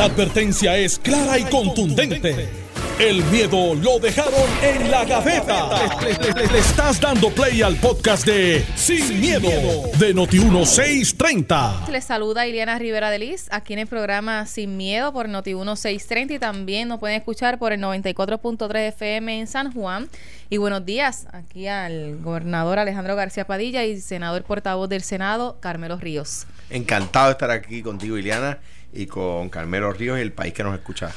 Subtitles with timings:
[0.00, 2.48] La advertencia es clara y contundente.
[2.98, 5.68] El miedo lo dejaron en la gaveta.
[6.00, 9.50] Le, estás dando play al podcast de Sin, miedo,
[9.98, 11.88] de Noti1630.
[11.88, 16.38] Les saluda Ileana Rivera de Liz aquí en el programa Sin Miedo por Noti1630 y
[16.38, 20.08] también nos pueden escuchar por el 94.3 FM en San Juan.
[20.48, 25.98] Y buenos días aquí al gobernador Alejandro García Padilla y senador portavoz del Senado, Carmelo
[25.98, 26.46] Ríos.
[26.70, 28.60] Encantado de estar aquí contigo, Ileana
[28.92, 31.12] y con Carmelo Ríos y el país que nos escucha.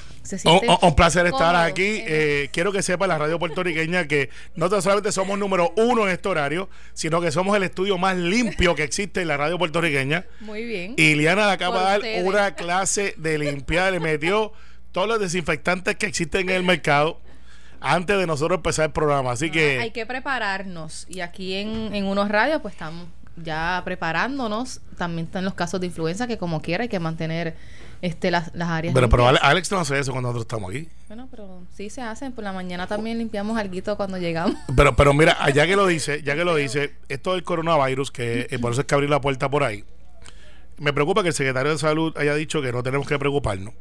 [0.82, 2.02] Un, placer estar aquí.
[2.06, 6.30] Eh, quiero que sepa la radio puertorriqueña que no solamente somos número uno en este
[6.30, 10.26] horario, sino que somos el estudio más limpio que existe en la radio puertorriqueña.
[10.40, 10.94] Muy bien.
[10.98, 14.54] Y Liana acaba de dar una clase de limpieza, le metió
[14.92, 17.20] todos los desinfectantes que existen en el mercado
[17.82, 19.32] antes de nosotros empezar el programa.
[19.32, 19.80] Así que.
[19.80, 21.06] Hay que prepararnos.
[21.10, 24.82] Y aquí en, en unos radios, pues estamos ya preparándonos.
[24.98, 27.56] También están los casos de influenza que como quiera hay que mantener
[28.02, 28.94] este las, las áreas.
[28.94, 30.90] Pero, pero Alex no hace eso cuando nosotros estamos aquí.
[31.08, 32.34] Bueno, pero sí se hacen.
[32.34, 34.56] Por la mañana también limpiamos algo cuando llegamos.
[34.76, 38.48] Pero, pero mira, ya que lo dice, ya que lo dice, esto del coronavirus, que
[38.50, 39.84] eh, por eso es que abrir la puerta por ahí.
[40.78, 43.74] Me preocupa que el secretario de salud haya dicho que no tenemos que preocuparnos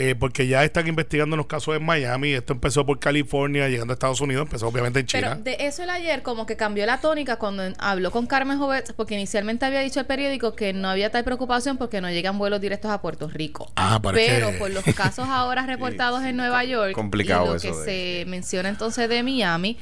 [0.00, 2.32] eh, porque ya están investigando los casos en Miami.
[2.32, 5.40] Esto empezó por California, llegando a Estados Unidos, empezó obviamente en China.
[5.42, 8.94] Pero de eso el ayer, como que cambió la tónica cuando habló con Carmen Jovet,
[8.94, 12.60] porque inicialmente había dicho el periódico que no había tal preocupación porque no llegan vuelos
[12.60, 13.72] directos a Puerto Rico.
[13.74, 18.24] Ah, pero por los casos ahora reportados en Nueva York complicado y lo que se
[18.28, 19.78] menciona entonces de Miami.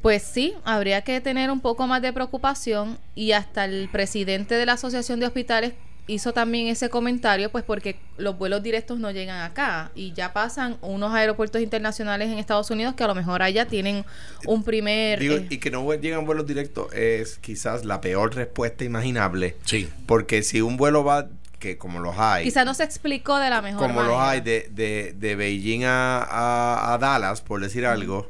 [0.00, 4.66] Pues sí, habría que tener un poco más de preocupación y hasta el presidente de
[4.66, 5.74] la Asociación de Hospitales
[6.06, 10.76] hizo también ese comentario, pues porque los vuelos directos no llegan acá y ya pasan
[10.80, 14.04] unos aeropuertos internacionales en Estados Unidos que a lo mejor allá tienen
[14.46, 15.22] un primer...
[15.22, 19.56] Eh, y que no llegan vuelos directos es quizás la peor respuesta imaginable.
[19.64, 19.88] Sí.
[20.06, 21.28] Porque si un vuelo va
[21.62, 22.42] que como los hay.
[22.42, 24.16] Quizás no se explicó de la mejor como manera.
[24.16, 28.28] los hay de, de, de Beijing a, a, Dallas, por decir algo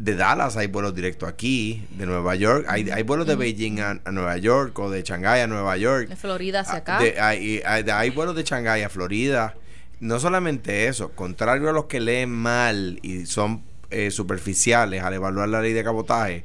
[0.00, 3.94] de Dallas hay vuelos directos aquí, de Nueva York, hay, hay vuelos de Beijing a,
[4.10, 6.08] Nueva York o de Shanghái a Nueva York.
[6.08, 6.98] De Florida hacia ah, acá.
[6.98, 9.54] hay, hay, vuelos de Shanghái a Florida.
[10.00, 15.50] No solamente eso, contrario a los que leen mal y son eh, superficiales al evaluar
[15.50, 16.44] la ley de cabotaje,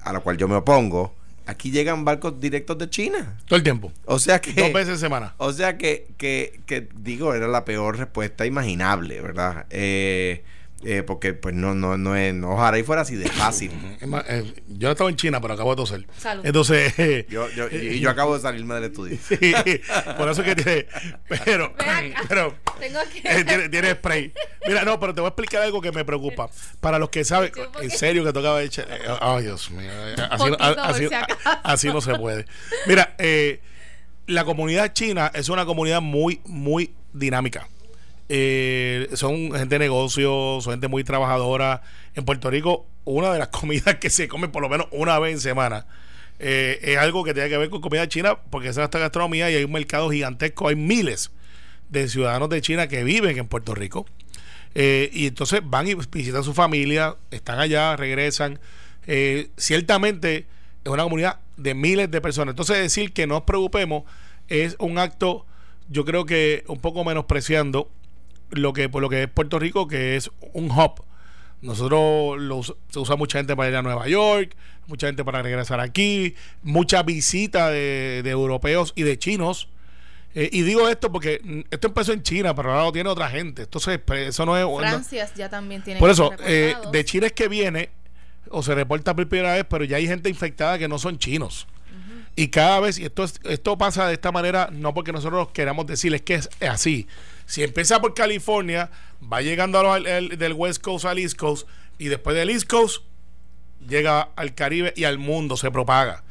[0.00, 1.14] a la cual yo me opongo,
[1.46, 3.38] aquí llegan barcos directos de China.
[3.46, 3.90] Todo el tiempo.
[4.04, 4.52] O sea que...
[4.52, 5.34] Dos veces en semana.
[5.38, 9.64] O sea que, que, que digo, era la peor respuesta imaginable, ¿verdad?
[9.70, 10.44] Eh,
[10.84, 13.70] eh, porque pues no, no, no es, ojalá y fuera así de fácil.
[14.28, 16.06] Eh, yo estaba en China, pero acabo de toser.
[16.42, 16.94] Entonces,
[17.28, 19.18] yo, yo, y yo acabo de salirme del estudio.
[20.16, 20.86] por eso que tiene,
[21.28, 21.74] pero,
[22.28, 24.32] pero Tengo eh, tiene, spray.
[24.66, 26.48] Mira, no, pero te voy a explicar algo que me preocupa.
[26.80, 28.86] Para los que saben, en serio que tocaba echar,
[29.20, 29.90] ay Dios mío,
[30.30, 31.08] así,
[31.62, 32.46] así, no se puede.
[32.86, 33.16] Mira,
[34.26, 37.68] la comunidad china es una comunidad muy, muy dinámica
[38.28, 41.82] eh, son gente de negocios, son gente muy trabajadora.
[42.14, 45.34] En Puerto Rico, una de las comidas que se come por lo menos una vez
[45.34, 45.86] en semana
[46.38, 49.54] eh, es algo que tiene que ver con comida china, porque es esta gastronomía y
[49.54, 50.68] hay un mercado gigantesco.
[50.68, 51.30] Hay miles
[51.88, 54.06] de ciudadanos de China que viven en Puerto Rico.
[54.74, 58.60] Eh, y entonces van y visitan su familia, están allá, regresan.
[59.56, 60.46] ciertamente
[60.84, 62.52] es una comunidad de miles de personas.
[62.52, 64.04] Entonces decir que no nos preocupemos
[64.48, 65.46] es un acto,
[65.88, 67.90] yo creo que un poco menospreciando
[68.50, 71.02] lo que por lo que es Puerto Rico, que es un hub.
[71.62, 74.54] Nosotros se usa mucha gente para ir a Nueva York,
[74.86, 79.68] mucha gente para regresar aquí, mucha visita de, europeos y de chinos.
[80.34, 83.62] Eh, y digo esto porque esto empezó en China, pero ahora lo tiene otra gente.
[83.62, 84.90] Entonces, eso no es.
[84.90, 85.98] Francia ya también tiene.
[85.98, 87.88] Por eso, eh, de China es que viene,
[88.50, 91.66] o se reporta por primera vez, pero ya hay gente infectada que no son chinos.
[92.38, 96.20] Y cada vez, y esto, esto pasa de esta manera, no porque nosotros queramos decirles
[96.20, 97.08] que es así,
[97.46, 98.90] si empieza por California,
[99.32, 101.68] va llegando del West Coast al East Coast
[101.98, 103.02] y después del East Coast
[103.88, 106.24] llega al Caribe y al mundo, se propaga.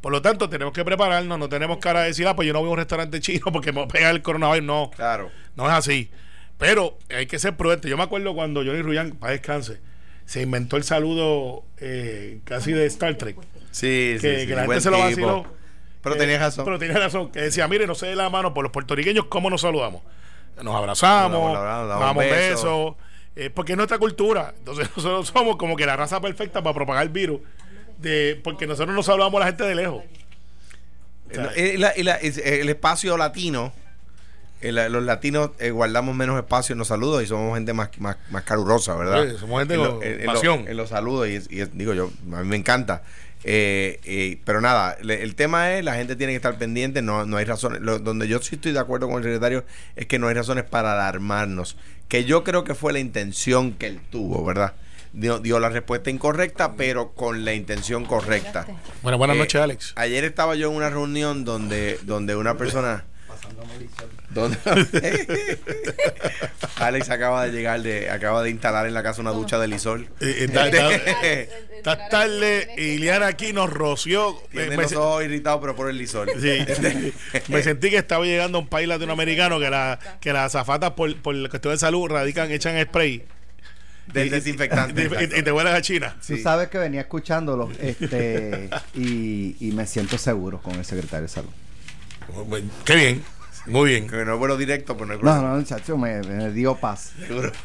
[0.00, 2.60] Por lo tanto, tenemos que prepararnos, no tenemos cara de decir, ah, pues yo no
[2.60, 4.66] voy a un restaurante chino porque me pega el coronavirus.
[4.66, 5.30] No, claro.
[5.56, 6.10] no es así.
[6.58, 7.88] Pero hay que ser prudente.
[7.88, 9.80] Yo me acuerdo cuando Johnny Ruyan, para descanse,
[10.24, 13.36] se inventó el saludo eh, casi de Star Trek.
[13.70, 15.46] Sí, que, sí, que la gente se lo vaciló.
[16.02, 16.64] Pero tenía razón.
[16.64, 17.30] Pero tenía razón.
[17.30, 20.02] Que decía, mire, no se dé la mano por los puertorriqueños, ¿cómo nos saludamos?
[20.62, 22.94] Nos abrazamos, nos damos besos,
[23.34, 24.54] eh, porque es nuestra cultura.
[24.58, 27.40] Entonces nosotros somos como que la raza perfecta para propagar el virus,
[27.98, 30.02] de, porque nosotros nos saludamos a la gente de lejos.
[31.30, 33.72] el espacio latino,
[34.62, 38.42] los latinos eh, guardamos menos espacio en los saludos y somos gente más, más, más
[38.44, 39.36] calurosa, ¿verdad?
[39.38, 40.64] somos gente en, pasión.
[40.66, 43.02] En, los saludos y, digo yo, a mí me encanta.
[43.48, 47.36] Eh, eh, pero nada, el tema es, la gente tiene que estar pendiente, no, no
[47.36, 47.80] hay razones.
[48.02, 49.64] donde yo sí estoy de acuerdo con el secretario
[49.94, 51.76] es que no hay razones para alarmarnos,
[52.08, 54.74] que yo creo que fue la intención que él tuvo, ¿verdad?
[55.12, 58.66] Dio, dio la respuesta incorrecta, pero con la intención correcta.
[59.02, 59.92] Bueno, buenas noches, Alex.
[59.94, 63.04] Ayer estaba yo en una reunión donde, donde una persona
[66.76, 70.08] Alex acaba de llegar de, acaba de instalar en la casa una ducha de lisol.
[70.20, 74.36] Está tarde y Liana aquí nos roció.
[74.50, 76.28] Tiene me, los ojos irritados, pero por el lisol.
[77.48, 81.14] me sentí que estaba llegando a un país latinoamericano que, la, que las azafatas por,
[81.22, 83.24] por cuestión de salud radican, echan spray
[84.12, 85.08] del desinfectante.
[85.36, 86.16] Y, te vuelas a China.
[86.26, 91.28] Tú sabes que venía escuchándolo este, y, y, me siento seguro con el secretario de
[91.28, 91.50] salud.
[92.84, 93.36] Qué bien.
[93.66, 94.08] Muy bien.
[94.08, 95.42] Que no es vuelo directo, pero no hay problema.
[95.42, 96.20] No, no, chacho, me,
[96.52, 97.12] dio paz.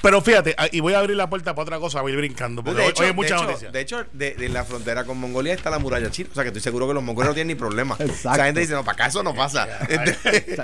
[0.02, 2.20] Pero fíjate, ah, y voy a abrir la puerta para otra cosa, voy a ir
[2.20, 2.64] brincando.
[2.64, 3.72] Porque de hecho, hoy hay muchas noticias.
[3.72, 6.30] De hecho, de, la frontera con Mongolia está la muralla china.
[6.32, 7.96] O sea, que estoy seguro que los mongoles no tienen ni problema.
[8.00, 8.30] Exacto.
[8.30, 9.68] O sea, gente dice, no, para acá eso no pasa.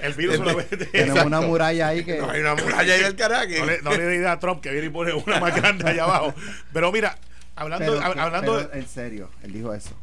[0.04, 0.86] el virus solamente.
[0.88, 2.18] Tenemos una muralla ahí que.
[2.18, 3.46] No, hay una muralla ahí del carajo.
[3.60, 6.04] No le, no le idea a Trump que viene y pone una más grande allá
[6.04, 6.34] abajo.
[6.74, 7.18] Pero mira,
[7.56, 8.02] hablando.
[8.02, 9.96] hablando en serio, él dijo eso.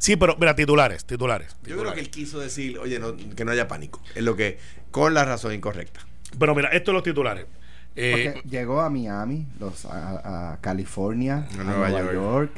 [0.00, 1.54] Sí, pero mira, titulares, titulares.
[1.62, 2.98] Yo creo que él quiso decir, oye,
[3.36, 4.00] que no haya pánico.
[4.14, 4.58] Es lo que,
[4.90, 6.00] con la razón incorrecta.
[6.38, 7.44] Pero mira, esto es los titulares.
[7.96, 12.50] Eh, llegó a Miami, los, a, California, a, Nueva, York.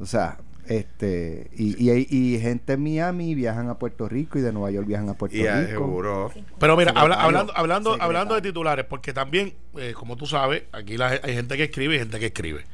[0.00, 4.72] O sea, este y, y, gente en Miami viajan a Puerto Rico y de Nueva
[4.72, 6.32] York viajan a Puerto Rico.
[6.58, 11.34] Pero mira, hablando hablando hablando de titulares, porque también, eh, como tú sabes, aquí hay
[11.34, 12.64] gente que escribe y gente que escribe.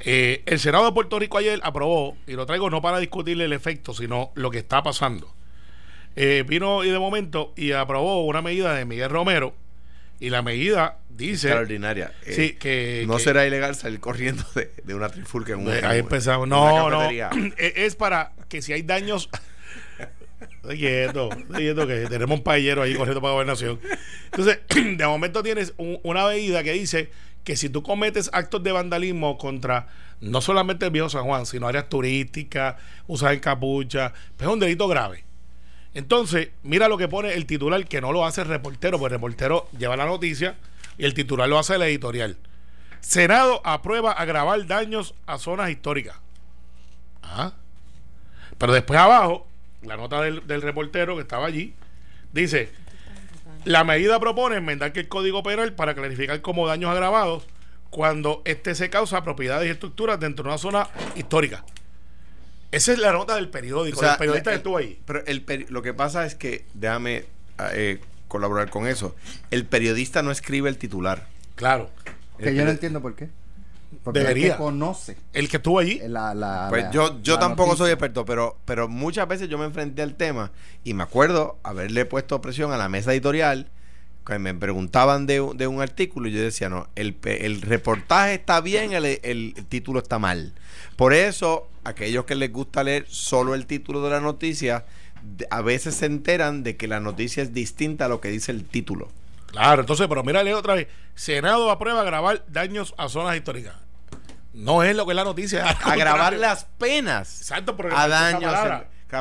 [0.00, 3.52] Eh, el Senado de Puerto Rico ayer aprobó, y lo traigo no para discutirle el
[3.52, 5.32] efecto, sino lo que está pasando.
[6.16, 9.54] Eh, vino y de momento y aprobó una medida de Miguel Romero,
[10.20, 11.48] y la medida dice.
[11.48, 12.12] Extraordinaria.
[12.24, 13.04] Sí, eh, que.
[13.06, 14.44] No será ilegal salir corriendo
[14.84, 15.84] de, una trifulca en un.
[15.84, 16.48] Ahí empezamos.
[16.48, 17.08] No, no.
[17.58, 19.28] Es para que si hay daños.
[20.40, 21.28] Estoy quieto,
[21.86, 23.80] que tenemos un paellero ahí corriendo para gobernación.
[24.26, 24.60] Entonces,
[24.96, 27.10] de momento tienes una medida que dice
[27.44, 29.86] que si tú cometes actos de vandalismo contra
[30.20, 32.76] no solamente el viejo San Juan, sino áreas turísticas,
[33.06, 35.24] usar capucha, pues es un delito grave.
[35.92, 39.20] Entonces, mira lo que pone el titular, que no lo hace el reportero, porque el
[39.20, 40.56] reportero lleva la noticia
[40.98, 42.36] y el titular lo hace el editorial.
[43.00, 46.16] Senado aprueba agravar daños a zonas históricas.
[47.22, 47.52] Ah.
[48.56, 49.46] Pero después abajo,
[49.82, 51.74] la nota del reportero que estaba allí,
[52.32, 52.72] dice,
[53.64, 57.46] la medida propone enmendar que el Código Penal para clarificar como daños agravados
[57.90, 61.64] cuando este se causa propiedades y estructuras dentro de una zona histórica.
[62.72, 64.98] Esa es la nota del periódico, el periodista que estuvo ahí.
[65.06, 67.24] Pero el lo que pasa es que, déjame
[67.72, 69.14] eh, colaborar con eso,
[69.52, 71.28] el periodista no escribe el titular.
[71.54, 71.88] Claro.
[72.38, 73.28] Que yo no entiendo por qué.
[74.02, 74.46] Porque Debería.
[74.46, 75.16] El que conoce.
[75.32, 76.00] El que estuvo allí.
[76.68, 80.52] pues yo, yo tampoco soy experto, pero, pero muchas veces yo me enfrenté al tema
[80.84, 83.70] y me acuerdo haberle puesto presión a la mesa editorial
[84.24, 88.60] que me preguntaban de, de un artículo y yo decía, no, el, el reportaje está
[88.60, 90.54] bien, el, el, título está mal.
[90.96, 94.86] Por eso, aquellos que les gusta leer solo el título de la noticia,
[95.50, 98.64] a veces se enteran de que la noticia es distinta a lo que dice el
[98.64, 99.08] título.
[99.54, 100.88] Claro, entonces, pero mira, otra vez.
[101.14, 103.74] Senado aprueba grabar daños a zonas históricas.
[104.52, 105.68] No es lo que es la noticia.
[105.68, 107.40] Agravar las penas.
[107.40, 108.52] Exacto, porque a daños.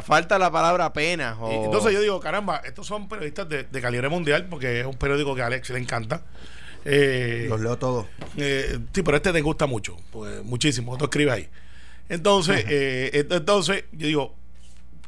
[0.04, 1.38] falta la palabra penas.
[1.52, 5.36] Entonces yo digo, caramba, estos son periodistas de, de, calibre mundial, porque es un periódico
[5.36, 6.24] que a Alex le encanta.
[6.84, 8.08] Eh, Los leo todos.
[8.36, 10.98] Eh, sí, pero este te gusta mucho, pues muchísimo.
[10.98, 11.50] Tú escribes ahí.
[12.10, 14.36] Entonces, eh, entonces yo digo,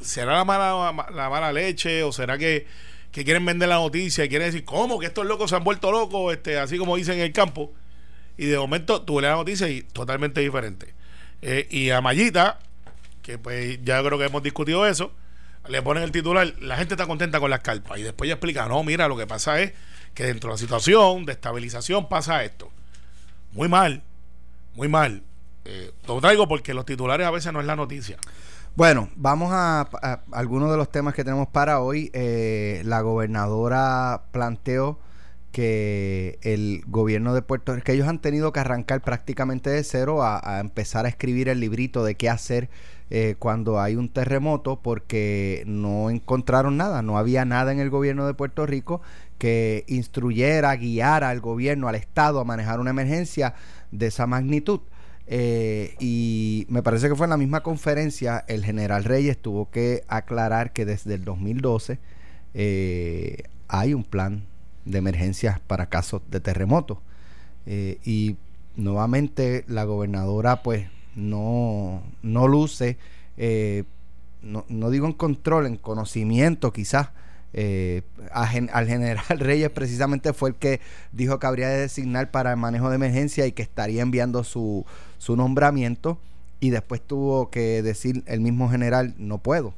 [0.01, 2.67] ¿será la mala, la mala leche o será que
[3.15, 4.99] que quieren vender la noticia y quieren decir, ¿cómo?
[4.99, 7.71] Que estos locos se han vuelto locos, este, así como dicen en el campo.
[8.37, 10.93] Y de momento lees la noticia y totalmente diferente.
[11.41, 12.59] Eh, y a Mayita,
[13.21, 15.13] que pues ya creo que hemos discutido eso,
[15.69, 17.99] le ponen el titular, la gente está contenta con las carpas.
[17.99, 19.71] Y después ya explica, no, mira, lo que pasa es
[20.13, 22.69] que dentro de la situación de estabilización pasa esto.
[23.53, 24.03] Muy mal,
[24.73, 25.23] muy mal.
[25.63, 28.17] Eh, lo traigo porque los titulares a veces no es la noticia.
[28.75, 29.87] Bueno, vamos a,
[30.33, 32.11] algunos de los temas que tenemos para hoy.
[32.13, 34.99] Eh, la gobernadora planteó
[35.53, 40.23] que el gobierno de Puerto Rico, que ellos han tenido que arrancar prácticamente de cero
[40.23, 42.69] a, empezar a escribir el librito de qué hacer
[43.09, 48.27] eh, cuando hay un terremoto porque no encontraron nada, no había nada en el gobierno
[48.27, 49.01] de Puerto Rico
[49.37, 53.53] que instruyera, guiara al gobierno, al Estado a manejar una emergencia
[53.91, 54.81] de esa magnitud.
[55.27, 60.03] Eh, y me parece que fue en la misma conferencia, el general Reyes tuvo que
[60.07, 61.99] aclarar que desde el 2012
[62.53, 64.43] eh, hay un plan
[64.85, 67.01] de emergencias para casos de terremoto.
[67.65, 68.37] Eh, y
[68.75, 72.97] nuevamente la gobernadora pues no, no luce
[73.37, 73.83] eh,
[74.41, 77.09] no, no, digo en control, en conocimiento quizás.
[77.57, 80.81] Eh, al general Reyes precisamente fue el que
[81.13, 84.85] dijo que habría de designar para el manejo de emergencia y que estaría enviando su,
[85.19, 86.19] su nombramiento
[86.59, 89.73] y después tuvo que decir el mismo general no puedo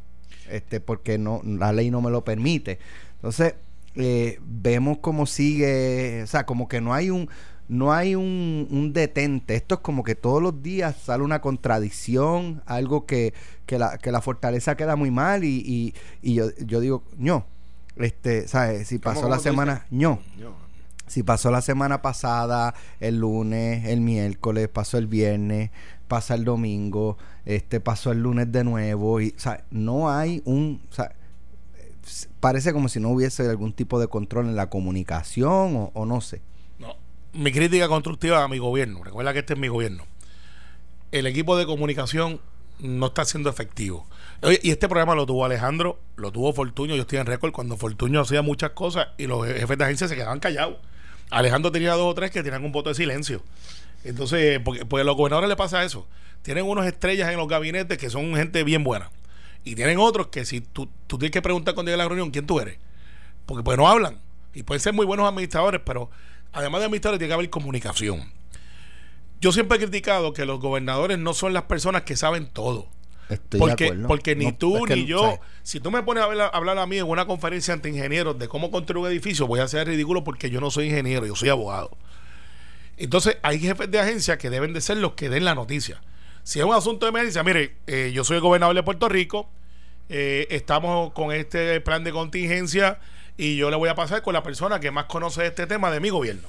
[0.50, 2.79] este porque no la ley no me lo permite
[3.17, 3.53] entonces
[4.00, 7.29] eh, vemos cómo sigue, o sea, como que no hay un
[7.67, 9.55] no hay un, detente.
[9.55, 13.34] Esto es como que todos los días sale una contradicción, algo que,
[13.65, 17.46] que, la, que la fortaleza queda muy mal y, y, yo, yo digo, no,
[18.00, 18.88] este, ¿sabes?
[18.88, 20.20] Si pasó la semana, no.
[21.08, 25.72] Si pasó la semana pasada, el lunes, el miércoles, pasó el viernes,
[26.10, 30.82] pasa el domingo, este pasó el lunes de nuevo y, o sea, no hay un,
[30.92, 31.16] o sea,
[32.39, 36.42] parece como si no hubiese algún tipo de control en la comunicación o, no sé.
[36.77, 36.96] No,
[37.34, 40.04] mi crítica constructiva a mi gobierno, recuerda que este es mi gobierno.
[41.12, 42.42] El equipo de comunicación
[42.80, 44.06] no está siendo efectivo.
[44.62, 48.22] Y este programa lo tuvo Alejandro, lo tuvo Fortuño, yo estoy en récord cuando Fortuño
[48.22, 50.77] hacía muchas cosas y los jefes de agencia se quedaban callados.
[51.29, 53.41] Alejandro tenía dos o tres que tenían un voto de silencio.
[54.03, 56.08] Entonces, porque, porque a los gobernadores le pasa eso.
[56.44, 59.10] Tienen unos estrellas en los gabinetes que son gente bien buena.
[59.63, 62.46] Y tienen otros que si tú, tú tienes que preguntar cuando llegue la reunión quién
[62.46, 62.77] tú eres.
[63.46, 64.20] Porque pues no hablan.
[64.53, 66.10] Y pueden ser muy buenos administradores, pero
[66.53, 68.32] además de administradores tiene que haber comunicación.
[69.41, 72.88] Yo siempre he criticado que los gobernadores no son las personas que saben todo.
[73.57, 77.07] Porque, porque ni tú ni yo, si tú me pones a, hablar, a mí en
[77.07, 80.62] una conferencia ante ingenieros de cómo construir un edificio, voy a ser ridículo porque yo
[80.62, 81.98] no soy ingeniero, yo soy abogado.
[82.96, 86.01] Entonces hay jefes de agencia que deben de ser los que den la noticia.
[86.43, 89.50] Si es un asunto de emergencia, mire, eh, yo soy el gobernador de Puerto Rico,
[90.10, 93.00] eh, estamos con este plan de contingencia
[93.36, 96.00] y yo le voy a pasar con la persona que más conoce este tema de
[96.00, 96.48] mi gobierno.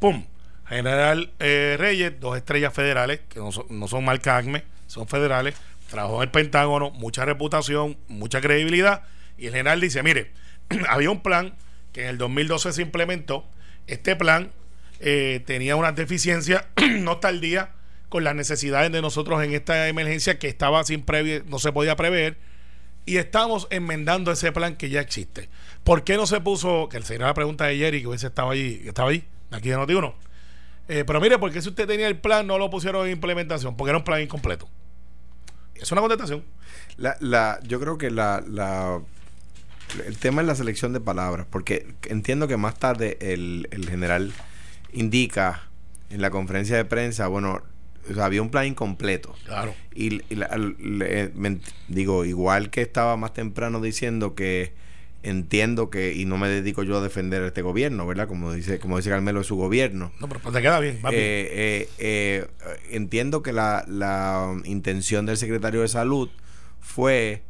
[0.00, 0.24] ¡Pum!
[0.66, 5.54] General eh, Reyes, dos estrellas federales, que no son, no son marca ACME, son federales,
[5.88, 9.02] trabajó en el Pentágono, mucha reputación, mucha credibilidad,
[9.36, 10.32] y el general dice, mire,
[10.88, 11.54] había un plan
[11.92, 13.44] que en el 2012 se implementó,
[13.86, 14.52] este plan
[14.98, 16.66] tenía una deficiencia,
[17.00, 17.70] no está al día,
[18.08, 21.96] con las necesidades de nosotros en esta emergencia que estaba sin previo, no se podía
[21.96, 22.36] prever.
[23.04, 25.48] Y estamos enmendando ese plan que ya existe.
[25.84, 28.78] ¿Por qué no se puso, que sería la pregunta de Jerry, que hubiese estado ahí,
[28.80, 30.14] que estaba ahí, aquí de Noti uno
[30.90, 33.76] eh, pero mire, ¿por qué si usted tenía el plan no lo pusieron en implementación?
[33.76, 34.70] Porque era un plan incompleto.
[35.80, 36.44] Es una contestación.
[36.96, 39.00] La, la, yo creo que la, la,
[40.06, 44.32] el tema es la selección de palabras, porque entiendo que más tarde el, el general
[44.92, 45.62] indica
[46.10, 47.62] en la conferencia de prensa, bueno,
[48.20, 49.34] había un plan incompleto.
[49.44, 49.74] Claro.
[49.94, 50.22] Y,
[51.88, 54.72] digo, igual que estaba más temprano diciendo que
[55.28, 58.28] entiendo que, y no me dedico yo a defender este gobierno, ¿verdad?
[58.28, 60.12] Como dice, como dice Carmelo, es su gobierno.
[60.20, 61.22] No, pero pues te queda bien, va bien.
[61.22, 62.46] Eh, eh, eh,
[62.90, 66.28] entiendo que la, la intención del secretario de salud
[66.80, 67.42] fue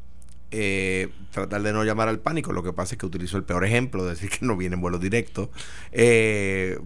[1.30, 2.52] tratar de no llamar al pánico.
[2.52, 4.99] Lo que pasa es que utilizó el peor ejemplo, decir que no viene en vuelo
[4.99, 5.50] directo.
[5.92, 6.78] Eh,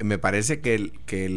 [0.00, 1.28] me parece que, que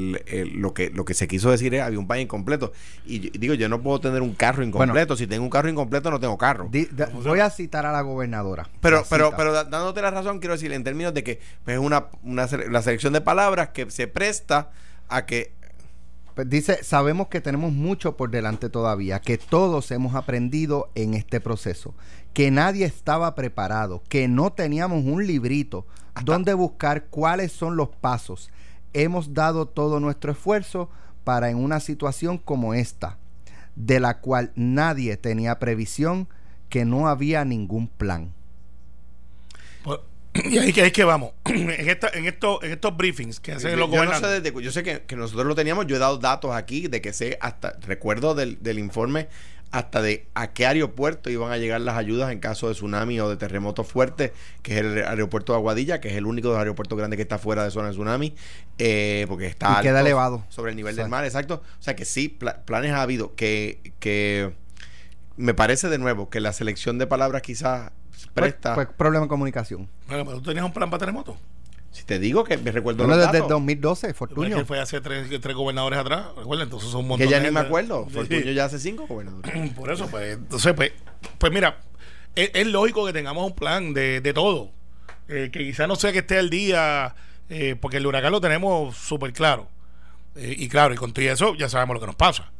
[0.53, 2.71] lo que lo que se quiso decir es había un país incompleto.
[3.05, 5.15] Y digo, yo no puedo tener un carro incompleto.
[5.15, 6.69] si tengo un carro incompleto, no tengo carro.
[7.23, 8.69] voy a citar a la gobernadora.
[8.81, 12.07] Pero, pero, pero dándote la razón, quiero decir, en términos de que es pues, una,
[12.23, 14.71] una, la selección de palabras que se presta
[15.09, 15.53] a que
[16.35, 21.39] pues dice, sabemos que tenemos mucho por delante todavía, que todos hemos aprendido en este
[21.39, 21.95] proceso,
[22.33, 25.87] que nadie estaba preparado, que no teníamos un librito
[26.23, 28.49] donde buscar cuáles son los pasos.
[28.93, 30.89] Hemos dado todo nuestro esfuerzo
[31.23, 33.17] para en una situación como esta,
[33.75, 36.27] de la cual nadie tenía previsión,
[36.69, 38.31] que no había ningún plan.
[39.83, 39.99] Pues,
[40.45, 41.31] y ahí que, que vamos.
[41.45, 44.71] en, esta, en, esto, en estos briefings que hacen los yo, no sé desde, yo
[44.71, 47.77] sé que, que, nosotros lo teníamos, yo he dado datos aquí de que sé hasta,
[47.81, 49.27] recuerdo del, del informe
[49.71, 53.29] hasta de a qué aeropuerto iban a llegar las ayudas en caso de tsunami o
[53.29, 56.59] de terremoto fuerte, que es el aeropuerto de Aguadilla, que es el único de los
[56.59, 58.35] aeropuertos grandes que está fuera de zona de tsunami,
[58.77, 61.61] eh, porque está queda elevado sobre el nivel del mar, exacto.
[61.79, 62.29] O sea que sí,
[62.65, 64.53] planes ha habido, que, que
[65.37, 67.91] me parece de nuevo que la selección de palabras quizás
[68.33, 68.75] presta.
[68.75, 69.89] Fue, problema de comunicación.
[70.07, 71.37] Bueno, pero tú tenías un plan para terremoto.
[71.95, 74.57] Si te digo que me recuerdo bueno, desde 2012, Fortunio.
[74.57, 77.49] Que fue hace tres, tres gobernadores atrás, recuerda, entonces son un montón Que ya ni
[77.51, 78.05] me acuerdo.
[78.09, 79.71] Fortunio ya hace cinco gobernadores.
[79.77, 80.91] Por eso, pues, entonces, pues,
[81.37, 81.77] pues mira,
[82.35, 84.71] es, lógico que tengamos un plan de, de todo.
[85.29, 87.15] Eh, que quizá no sea que esté al día,
[87.47, 89.69] eh, porque el huracán lo tenemos súper claro.
[90.35, 92.51] Eh, y claro, y con todo eso ya sabemos lo que nos pasa.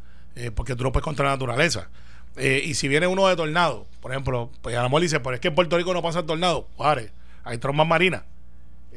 [0.55, 1.89] porque tú no puedes contra la naturaleza.
[2.37, 5.41] y si viene uno de tornado, por ejemplo, pues a lo mejor dice, pero es
[5.41, 6.69] que en Puerto Rico no pasa el tornado.
[6.77, 7.11] Vale,
[7.43, 8.23] hay trombas marinas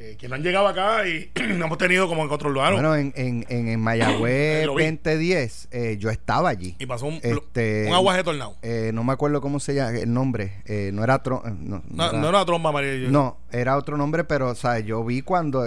[0.01, 2.81] eh, que no han llegado acá y no hemos tenido como en otros lugares.
[2.81, 6.77] Bueno, en, en, en, Mayagüez 2010 eh, yo estaba allí.
[6.79, 8.57] Y pasó un, este, un aguaje tornado.
[8.63, 10.63] Eh, no me acuerdo cómo se llama el nombre.
[10.67, 13.09] Eh, no era no, no, no, era, tromba María.
[13.11, 14.85] No, era otro nombre, pero ¿sabes?
[14.87, 15.65] yo vi cuando,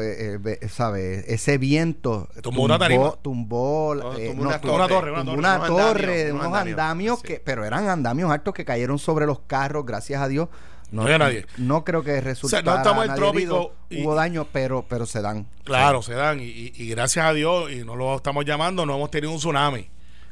[0.70, 1.26] ¿sabes?
[1.28, 7.66] Ese viento tumbó, una tumbó, tumbó, una, torre, una torre, de unos andamios, que, pero
[7.66, 10.48] eran andamios altos que cayeron sobre los carros, gracias a Dios
[10.92, 11.46] no, hay nadie.
[11.58, 12.58] No creo que resulte.
[12.58, 13.74] O no estamos en trópico.
[13.90, 15.48] hubo daño, pero, pero se dan.
[15.64, 16.40] Claro, se dan.
[16.42, 19.88] Y, gracias a Dios, y no lo estamos llamando, no hemos tenido un tsunami.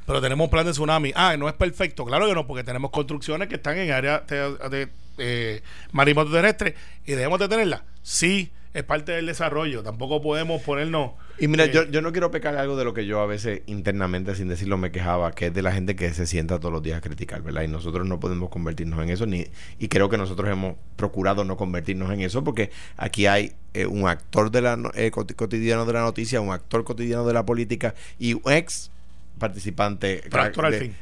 [0.05, 1.11] Pero tenemos un plan de tsunami.
[1.15, 2.03] Ah, no es perfecto.
[2.03, 5.61] Claro que no, porque tenemos construcciones que están en área de, de, eh,
[5.91, 6.75] marítimo terrestre
[7.05, 7.81] y debemos de tenerlas.
[8.01, 9.83] Sí, es parte del desarrollo.
[9.83, 11.11] Tampoco podemos ponernos.
[11.39, 13.61] Y mira, eh, yo, yo no quiero pecar algo de lo que yo a veces
[13.65, 16.83] internamente, sin decirlo, me quejaba, que es de la gente que se sienta todos los
[16.83, 17.63] días a criticar, ¿verdad?
[17.63, 19.47] Y nosotros no podemos convertirnos en eso, ni
[19.79, 24.07] y creo que nosotros hemos procurado no convertirnos en eso, porque aquí hay eh, un
[24.07, 28.33] actor de la eh, cotidiano de la noticia, un actor cotidiano de la política y
[28.33, 28.91] un ex
[29.39, 30.21] participante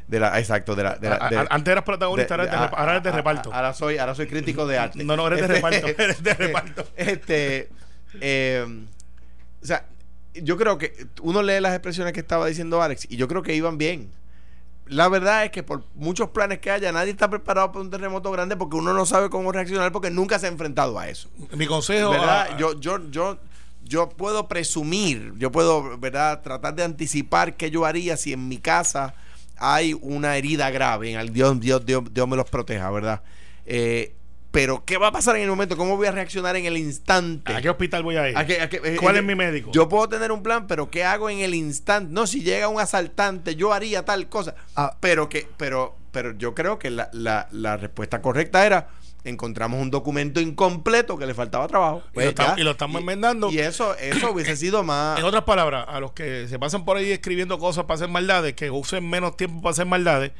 [0.07, 4.15] de, la exacto de la, antes eras protagonista ahora, eres de reparto ahora soy ahora
[4.15, 7.69] soy crítico de arte no no eres de reparto eres de reparto este
[8.21, 8.65] eh,
[9.61, 9.85] o sea
[10.35, 13.55] yo creo que uno lee las expresiones que estaba diciendo Alex y yo creo que
[13.55, 14.11] iban bien
[14.89, 18.31] la verdad es que por muchos planes que haya, nadie está preparado para un terremoto
[18.31, 21.29] grande porque uno no sabe cómo reaccionar porque nunca se ha enfrentado a eso.
[21.51, 22.11] Mi consejo.
[22.11, 22.57] ¿verdad?
[22.57, 23.37] yo, yo, yo,
[23.87, 28.57] yo puedo presumir, yo puedo, ¿verdad?, tratar de anticipar qué yo haría si en mi
[28.57, 29.13] casa
[29.57, 31.11] hay una herida grave.
[31.11, 33.21] En el Dios, Dios, Dios, Dios me los proteja, ¿verdad?
[33.65, 34.13] Eh,
[34.51, 35.77] pero, ¿qué va a pasar en el momento?
[35.77, 37.53] ¿Cómo voy a reaccionar en el instante?
[37.53, 38.35] ¿A qué hospital voy a ir?
[38.37, 39.71] Eh, ¿Cuál eh, es mi médico?
[39.71, 42.11] Yo puedo tener un plan, pero ¿qué hago en el instante?
[42.11, 44.55] No, si llega un asaltante, yo haría tal cosa.
[44.75, 44.97] Ah.
[44.99, 48.87] Pero que, pero, pero yo creo que la, la, la respuesta correcta era
[49.23, 52.03] encontramos un documento incompleto que le faltaba trabajo.
[52.13, 53.51] y, lo pues estamos, enmendando.
[53.51, 55.19] Y eso, eso hubiese sido más.
[55.19, 58.53] En otras palabras, a los que se pasan por ahí escribiendo cosas para hacer maldades,
[58.53, 60.31] que usen menos tiempo para hacer maldades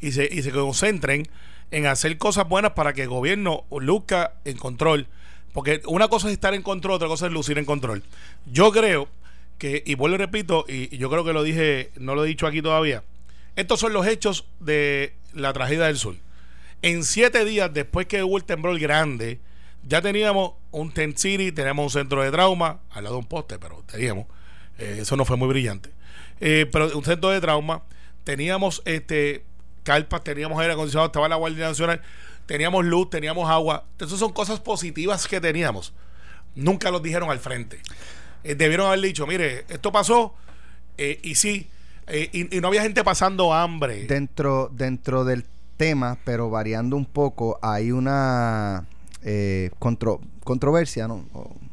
[0.00, 1.28] y se, y se concentren
[1.70, 5.06] en hacer cosas buenas para que el gobierno luzca en control.
[5.52, 8.02] Porque una cosa es estar en control, otra cosa es lucir en control.
[8.44, 9.08] Yo creo
[9.58, 12.46] que, y vuelvo y repito, y yo creo que lo dije, no lo he dicho
[12.46, 13.02] aquí todavía,
[13.56, 16.16] estos son los hechos de la tragedia del sur.
[16.86, 19.40] En siete días después que hubo el temblor grande,
[19.82, 23.58] ya teníamos un Tent City, teníamos un centro de trauma, al lado de un poste,
[23.58, 24.26] pero teníamos.
[24.78, 25.90] Eh, eso no fue muy brillante.
[26.40, 27.82] Eh, pero un centro de trauma,
[28.22, 29.44] teníamos este
[29.82, 32.02] carpas, teníamos aire acondicionado, estaba la Guardia Nacional,
[32.46, 33.84] teníamos luz, teníamos agua.
[33.98, 35.92] Esas son cosas positivas que teníamos.
[36.54, 37.80] Nunca los dijeron al frente.
[38.44, 40.36] Eh, debieron haber dicho, mire, esto pasó
[40.96, 41.68] y sí,
[42.12, 44.04] y, y, no había gente pasando hambre.
[44.04, 45.44] Dentro, dentro del
[45.76, 48.86] temas, pero variando un poco, hay una
[49.22, 51.24] eh, controversia, ¿no?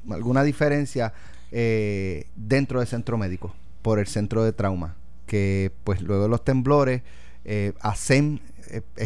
[0.09, 1.13] alguna diferencia
[1.51, 6.43] eh, dentro del centro médico por el centro de trauma, que pues luego de los
[6.43, 7.01] temblores,
[7.45, 8.41] eh, hacen,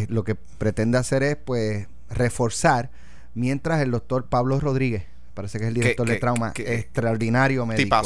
[0.08, 2.90] lo que pretende hacer es pues reforzar,
[3.34, 8.02] mientras el doctor Pablo Rodríguez, parece que es el director de trauma, extraordinario médico.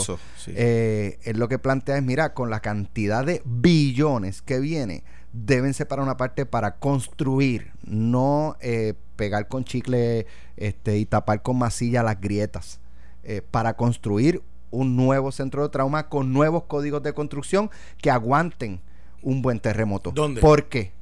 [0.48, 6.04] es lo que plantea es, mira, con la cantidad de billones que viene, deben separar
[6.04, 10.26] una parte para construir, no eh, pegar con chicle
[10.58, 12.80] este, y tapar con masilla las grietas,
[13.24, 14.42] eh, para construir
[14.72, 17.70] un nuevo centro de trauma con nuevos códigos de construcción
[18.02, 18.82] que aguanten
[19.22, 20.12] un buen terremoto.
[20.12, 20.42] ¿Dónde?
[20.42, 20.94] ¿Por qué?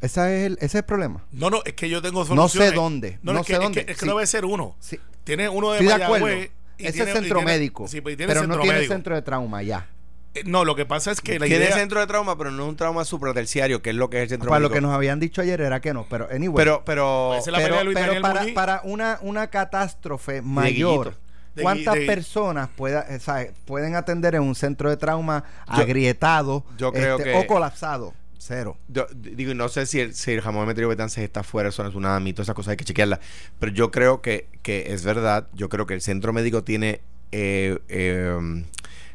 [0.00, 1.24] Ese es el, ese es el problema.
[1.32, 3.18] No, no, es que yo tengo No sé dónde.
[3.22, 3.86] No, sé dónde.
[3.88, 4.76] Es que, no debe ser uno.
[5.24, 6.50] Tiene uno de Mayagüez.
[6.76, 7.86] Ese es centro médico.
[8.02, 9.88] Pues, pero no tiene centro de trauma ya.
[10.34, 12.68] Eh, no, lo que pasa es que la tiene centro de trauma, pero no es
[12.68, 15.20] un trauma supraterciario, que es lo que es el centro Para lo que nos habían
[15.20, 16.56] dicho ayer era que no, pero anyway.
[16.56, 21.14] Pero, pero, pero, para, para, una, una catástrofe mayor,
[21.60, 28.12] ¿cuántas personas pueda, eh, pueden atender en un centro de trauma agrietado este, o colapsado?
[28.46, 28.76] Cero.
[28.88, 32.20] Yo, digo, no sé si el, si el jamón Betances está fuera, eso es una
[32.20, 33.18] mito, esas cosas hay que chequearla.
[33.58, 35.48] Pero yo creo que, que es verdad.
[35.54, 37.00] Yo creo que el centro médico tiene
[37.32, 38.64] eh, eh,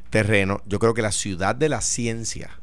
[0.10, 0.62] terreno.
[0.66, 2.60] Yo creo que la ciudad de la ciencia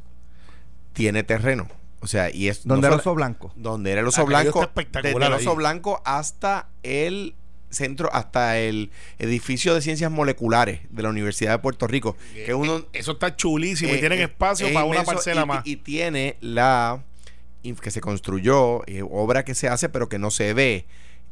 [0.93, 1.69] tiene terreno.
[2.01, 2.67] O sea, y es.
[2.67, 3.53] Donde era el oso blanco.
[3.57, 4.71] Donde era el oso blanco.
[5.03, 7.35] Desde el oso blanco hasta el
[7.71, 12.17] centro, hasta el edificio de ciencias moleculares de la Universidad de Puerto Rico.
[12.35, 15.67] Que uno, Eso está chulísimo y eh, tienen espacio para una parcela más.
[15.67, 17.03] Y tiene la
[17.83, 20.87] que se construyó, eh, obra que se hace, pero que no se ve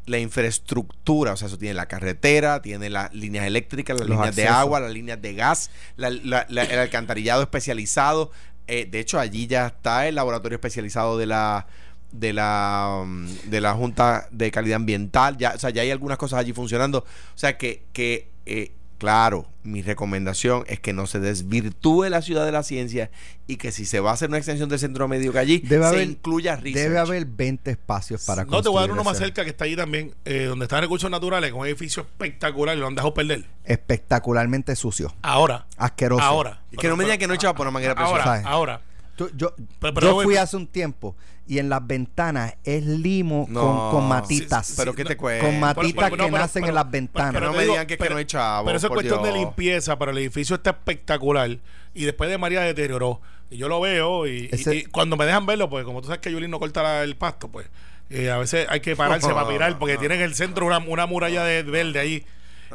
[0.07, 4.49] la infraestructura, o sea, eso tiene la carretera, tiene las líneas eléctricas, las líneas de
[4.49, 8.31] agua, las líneas de gas, el alcantarillado especializado.
[8.67, 11.67] Eh, de hecho, allí ya está el laboratorio especializado de la
[12.13, 16.17] de la um, de la Junta de Calidad Ambiental, ya, o sea, ya hay algunas
[16.17, 16.99] cosas allí funcionando.
[16.99, 22.45] O sea que, que eh, claro, mi recomendación es que no se desvirtúe la ciudad
[22.45, 23.11] de la ciencia
[23.47, 25.89] y que si se va a hacer una extensión del centro médico allí, debe se
[25.89, 26.75] haber, incluya research.
[26.75, 29.65] Debe haber 20 espacios para No, te voy a dar uno más cerca que está
[29.65, 33.15] allí también, eh, donde están recursos naturales, con un edificio espectacular y lo han dejado
[33.15, 33.45] perder.
[33.65, 35.15] Espectacularmente sucio.
[35.23, 35.67] Ahora.
[35.77, 36.23] Asqueroso.
[36.23, 36.63] Ahora.
[36.79, 38.81] que no me digan que no echaba por una manguera Ahora, ahora.
[39.17, 41.15] Tú, yo Pero- pero yo fui hace un tiempo
[41.47, 44.67] y en las ventanas es limo No, con, con matitas.
[44.67, 45.45] sí, sí, pero ¿qué te cuesta?
[45.47, 47.33] Con matitas Pero- pero- que no, nacen pero- en las pero- ventanas.
[47.35, 49.33] pero no me digan que es que no hay chavo, Pero eso es cuestión de
[49.33, 51.59] limpieza, pero el edificio está espectacular.
[51.95, 53.21] Y después de María deterioró.
[53.51, 56.07] Y yo lo veo y, y- Ese- y cuando me dejan verlo, pues como tú
[56.09, 57.69] sabes que Yulín no corta la- el pasto, pues
[58.11, 61.07] eh, a veces hay que pararse para mirar porque tienen en el centro una, una
[61.07, 62.25] muralla de verde ahí.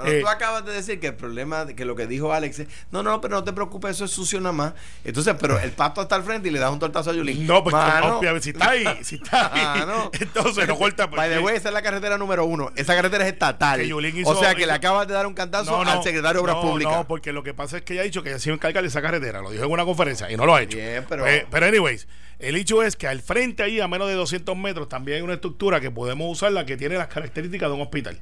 [0.06, 3.04] Eh, tú acabas de decir que el problema, que lo que dijo Alex es, no,
[3.04, 4.74] no, pero no te preocupes, eso es sucio nada más.
[5.04, 7.46] Entonces, pero el pasto está al frente y le das un tortazo a Yulín.
[7.46, 10.10] no, pues obviamente, si está ahí, si está ahí, Mano.
[10.20, 11.10] entonces no corta.
[11.10, 12.72] pues, By the way, esa es la carretera número uno.
[12.76, 13.82] Esa carretera es estatal.
[13.82, 13.98] Hizo-
[14.30, 16.44] o sea que hizo- le acabas de dar un cantazo No, no, al secretario de
[16.44, 16.94] Obras no, Públicas.
[16.94, 18.58] No, porque lo que pasa es que ella ha dicho que ella se iba a
[18.58, 19.42] encargar de esa carretera.
[19.42, 20.78] Lo dijo en una conferencia y no lo ha hecho.
[20.78, 22.08] Bien, pero- Eh, pero, anyways,
[22.40, 25.34] el hecho es que al frente ahí, a menos de 200 metros, también hay una
[25.34, 28.20] estructura que podemos usarla que tiene las características de un hospital.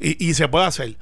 [0.00, 0.96] Y, y se puede hacer.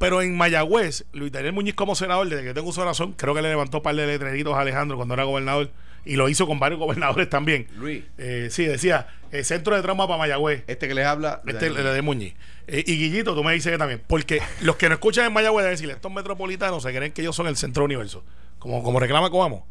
[0.00, 3.42] Pero en Mayagüez, Luis Daniel Muñiz como senador, desde que tengo su razón, creo que
[3.42, 5.70] le levantó un par de letreritos a Alejandro cuando era gobernador.
[6.06, 7.66] Y lo hizo con varios gobernadores también.
[7.76, 8.02] Luis.
[8.16, 10.64] Eh, sí, decía, el centro de trauma para Mayagüez.
[10.68, 11.42] Este que les habla.
[11.46, 12.34] Este es el de Muñiz.
[12.66, 14.02] Eh, y Guillito, tú me dices que también.
[14.06, 17.36] Porque los que no escuchan en Mayagüez deben decir, estos metropolitanos se creen que ellos
[17.36, 18.24] son el centro universo.
[18.58, 19.66] Como, como reclama Coamo,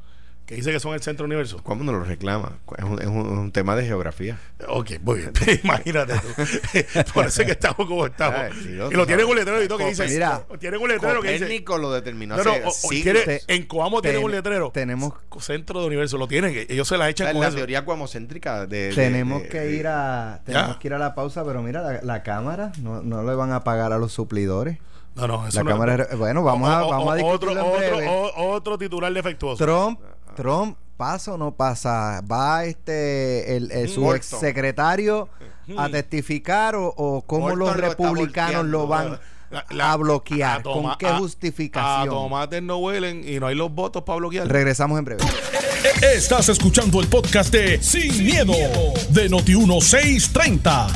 [0.50, 1.60] que dice que son el centro universo.
[1.64, 2.58] ¿Cómo no lo reclama?
[2.76, 4.40] Es un, es un- un tema de geografía.
[4.68, 5.32] Ok, muy bien.
[5.64, 6.28] Imagínate tú.
[7.14, 8.40] Por eso es que estamos como estamos.
[8.40, 8.52] Ay,
[8.92, 10.08] y lo tienen un letrero y todo que dice.
[10.08, 10.42] Mira.
[10.60, 11.44] tienen un letrero que dice.
[11.46, 14.72] Copérnico lo determinó No, no, o- quiere- en Coamo tienen un letrero.
[14.74, 16.66] tenemos- Centro de universo, lo tienen.
[16.68, 17.58] Ellos se las echan Es con la eso.
[17.58, 20.80] teoría cuamocéntrica de, de- tenemos de- que de- ir a tenemos Ya.
[20.80, 23.64] que ir a la pausa, pero mira, la, la cámara no, no le van a
[23.64, 24.80] pagar a los suplidores.
[25.16, 27.78] No, no, eso La no- cámara es- bueno, vamos a- o- vamos a otro, en
[27.78, 28.08] breve.
[28.38, 29.64] otro titular defectuoso.
[29.66, 30.00] Trump,
[30.44, 32.22] Trump, ¿pasa o no pasa?
[32.22, 34.16] ¿Va este el, el su Morton.
[34.18, 35.28] exsecretario
[35.78, 39.20] a testificar o, o cómo Morton los republicanos lo van
[39.52, 40.60] La- la- a bloquear?
[40.60, 42.10] a toma- ¿Con qué a- A justificación?
[42.10, 44.48] tomates no huelen y no hay los votos para bloquear.
[44.48, 45.24] Regresamos en breve.
[46.02, 48.54] Estás escuchando el podcast de Sin, miedo,
[49.10, 50.88] de Noti1630.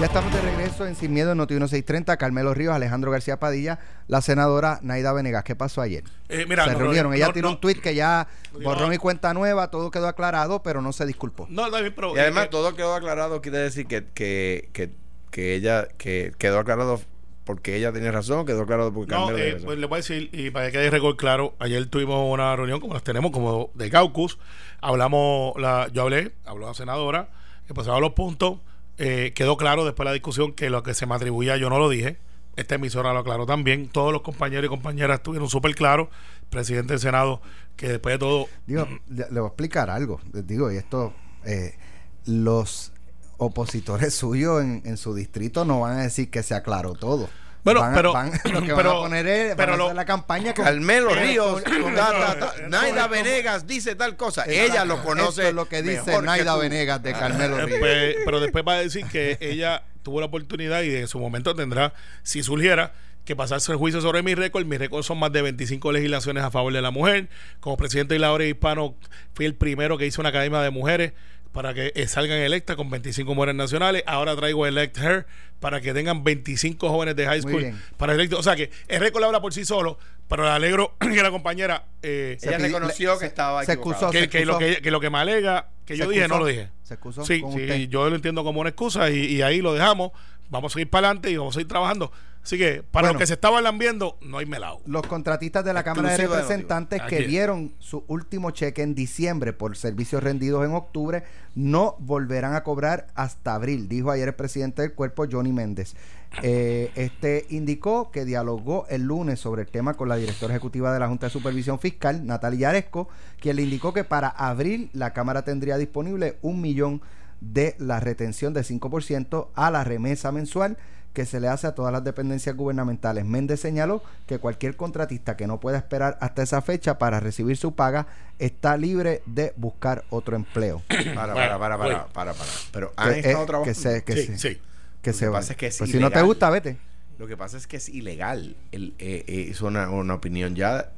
[0.00, 2.16] Ya estamos de regreso en Sin Miedo en Noti 1630.
[2.16, 5.44] Carmelo Ríos, Alejandro García Padilla, la senadora Naida Venegas.
[5.44, 6.04] ¿Qué pasó ayer?
[6.30, 7.10] Eh, mira, se no, reunieron.
[7.10, 7.54] no, Ella no, tiró no.
[7.56, 8.26] un tuit que ya
[8.58, 8.92] no.
[8.94, 11.46] y cuenta nueva, todo quedó aclarado, pero no se disculpó.
[11.50, 12.16] No, bien, pero.
[12.16, 14.90] Y además eh, todo quedó aclarado, quiere decir que, que, que,
[15.30, 17.02] que ella, que quedó aclarado
[17.44, 19.66] porque ella tenía razón, quedó aclarado porque No, Carmelo eh, tenía razón.
[19.66, 22.80] pues le voy a decir, y para que quede récord claro, ayer tuvimos una reunión
[22.80, 24.38] como las tenemos, como de caucus.
[24.80, 27.28] Hablamos, la, yo hablé, habló la senadora,
[27.68, 28.60] empezamos los puntos.
[29.02, 31.78] Eh, quedó claro después de la discusión que lo que se me atribuía yo no
[31.78, 32.18] lo dije.
[32.56, 33.88] Esta emisora lo aclaró también.
[33.88, 36.08] Todos los compañeros y compañeras estuvieron súper claros.
[36.50, 37.40] Presidente del Senado,
[37.76, 38.46] que después de todo.
[38.66, 40.20] Digo, le, voy a explicar algo.
[40.34, 41.14] Digo, y esto,
[41.46, 41.78] eh,
[42.26, 42.92] los
[43.38, 47.30] opositores suyos en su distrito no van a decir que se aclaró todo.
[47.64, 49.84] Bueno, Van pero- van- lo que van pero- a poner es van pero a lo-
[49.84, 53.94] hacer la campaña con Carmelo Ríos, con- ta, no, ta, ta, no, Naida Venegas dice
[53.94, 54.44] tal cosa.
[54.46, 54.72] Exacto.
[54.72, 55.28] Ella lo conoce.
[55.42, 56.60] Esto es lo que dice Naida tú.
[56.60, 57.78] Venegas de Carmelo Eh, Ríos.
[57.80, 61.54] pues, pero después va a decir que ella tuvo la oportunidad y en su momento
[61.54, 61.92] tendrá,
[62.22, 62.92] si surgiera,
[63.26, 64.64] que pasarse el juicio sobre mi récord.
[64.64, 67.28] Mi récord son más de 25 legislaciones a favor de la mujer.
[67.60, 68.96] Como presidente de la hora hispano,
[69.34, 71.12] fui el primero que hizo una academia de mujeres
[71.52, 74.02] para que eh, salgan electas con 25 mujeres nacionales.
[74.06, 75.26] Ahora traigo Elect Her
[75.58, 78.38] para que tengan 25 jóvenes de high school para electo.
[78.38, 81.84] O sea que el récord habla por sí solo, pero le alegro que la compañera
[82.02, 84.76] eh, Ella reconoció le- que estaba se excusó, que, se que lo excusó.
[84.76, 86.68] que, que lo que me alega que Se yo dije no lo dije.
[86.84, 87.80] Se excusó Sí, con sí, usted.
[87.88, 90.12] yo lo entiendo como una excusa y, y ahí lo dejamos.
[90.50, 92.12] Vamos a seguir para adelante y vamos a seguir trabajando.
[92.42, 93.12] Así que para Bueno.
[93.14, 94.80] los que se estaban lambiendo, no hay melado.
[94.86, 99.76] Los contratistas de la Cámara de Representantes que dieron su último cheque en diciembre por
[99.76, 101.22] servicios rendidos en octubre
[101.54, 105.94] no volverán a cobrar hasta abril, dijo ayer el presidente del cuerpo, Johnny Méndez.
[106.42, 111.00] Eh, este indicó que dialogó el lunes sobre el tema con la directora ejecutiva de
[111.00, 113.08] la Junta de Supervisión Fiscal, Natalia Aresco,
[113.40, 117.02] quien le indicó que para abril la Cámara tendría disponible un millón
[117.40, 120.76] de la retención de 5% a la remesa mensual
[121.12, 123.24] que se le hace a todas las dependencias gubernamentales.
[123.24, 127.74] Méndez señaló que cualquier contratista que no pueda esperar hasta esa fecha para recibir su
[127.74, 128.06] paga
[128.38, 130.82] está libre de buscar otro empleo.
[131.14, 132.50] Para, para, para, para, para, para.
[132.72, 133.64] Pero han Que, estado trabajando.
[133.64, 134.60] que se, que sí, se- sí.
[135.02, 135.38] que Lo se que va.
[135.38, 136.76] pasa es que es Pues si no te gusta, vete.
[137.18, 138.56] Lo que pasa es que es ilegal.
[138.72, 140.92] El, eh, eh, es una, una opinión ya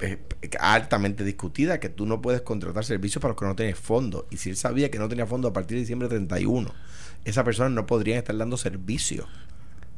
[0.00, 0.18] eh,
[0.60, 4.26] altamente discutida, que tú no puedes contratar servicios para los que no tienes fondos.
[4.30, 6.70] Y si él sabía que no tenía fondos a partir de diciembre 31,
[7.28, 9.26] esas personas no podrían estar dando servicio.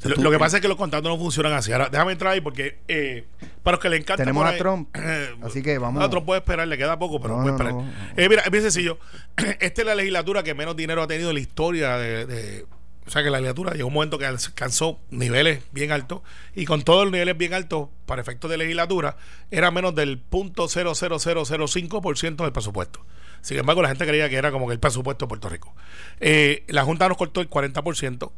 [0.02, 1.72] lo, que pasa es que los contratos no funcionan así.
[1.72, 3.26] Ahora, déjame entrar ahí porque eh,
[3.62, 4.22] para los que le encanta.
[4.22, 4.94] Tenemos a Trump.
[5.42, 6.02] así que vamos.
[6.02, 7.74] A Trump puede esperar, le queda poco, pero puede esperar.
[8.16, 8.98] Eh, mira, es bien sencillo.
[9.60, 12.66] Esta es la legislatura que menos dinero ha tenido en la historia de
[13.10, 16.20] o sea que la legislatura llegó un momento que alcanzó niveles bien altos
[16.54, 19.16] y con todos los niveles bien altos para efectos de legislatura
[19.50, 23.04] era menos del .00005% del presupuesto.
[23.40, 25.74] Sin embargo, la gente creía que era como que el presupuesto de Puerto Rico.
[26.20, 28.30] Eh, la Junta nos cortó el 40%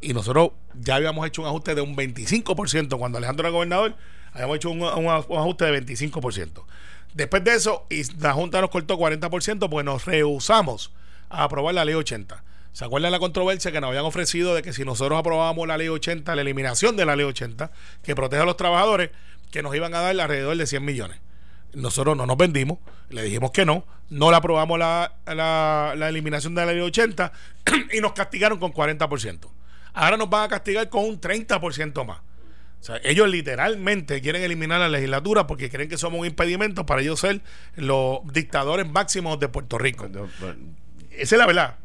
[0.00, 3.96] y nosotros ya habíamos hecho un ajuste de un 25% cuando Alejandro era gobernador,
[4.32, 6.64] habíamos hecho un, ajuste de 25%.
[7.14, 10.92] Después de eso, y la Junta nos cortó 40%, pues nos rehusamos
[11.30, 12.44] a aprobar la ley 80
[12.78, 15.88] ¿Se acuerdan la controversia que nos habían ofrecido de que si nosotros aprobábamos la ley
[15.88, 17.72] 80, la eliminación de la ley 80,
[18.04, 19.10] que protege a los trabajadores,
[19.50, 21.18] que nos iban a dar alrededor de 100 millones?
[21.74, 22.78] Nosotros no nos vendimos,
[23.10, 27.32] le dijimos que no, no la aprobamos la, la, la eliminación de la ley 80
[27.92, 29.50] y nos castigaron con 40%.
[29.92, 32.20] Ahora nos van a castigar con un 30% más.
[32.80, 37.02] O sea, ellos literalmente quieren eliminar la legislatura porque creen que somos un impedimento para
[37.02, 37.40] ellos ser
[37.74, 40.08] los dictadores máximos de Puerto Rico.
[41.10, 41.76] Esa es la verdad.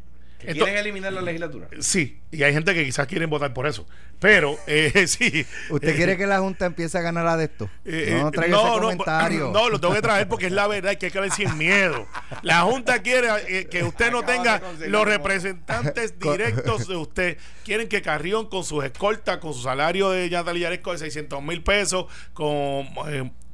[0.52, 1.68] ¿Quieren eliminar la legislatura?
[1.80, 3.86] Sí, y hay gente que quizás quieren votar por eso.
[4.18, 5.46] Pero, eh, sí.
[5.70, 7.70] ¿Usted eh, quiere que la Junta empiece a ganar a de esto?
[7.84, 9.50] Eh, no traiga ese comentario.
[9.54, 11.56] No, lo tengo que traer porque es la verdad y que hay que ver sin
[11.58, 12.06] miedo.
[12.42, 17.38] La Junta quiere que usted no tenga los representantes directos de usted.
[17.64, 22.06] Quieren que Carrión con sus escoltas, con su salario de Yatalia de 600 mil pesos,
[22.32, 22.88] con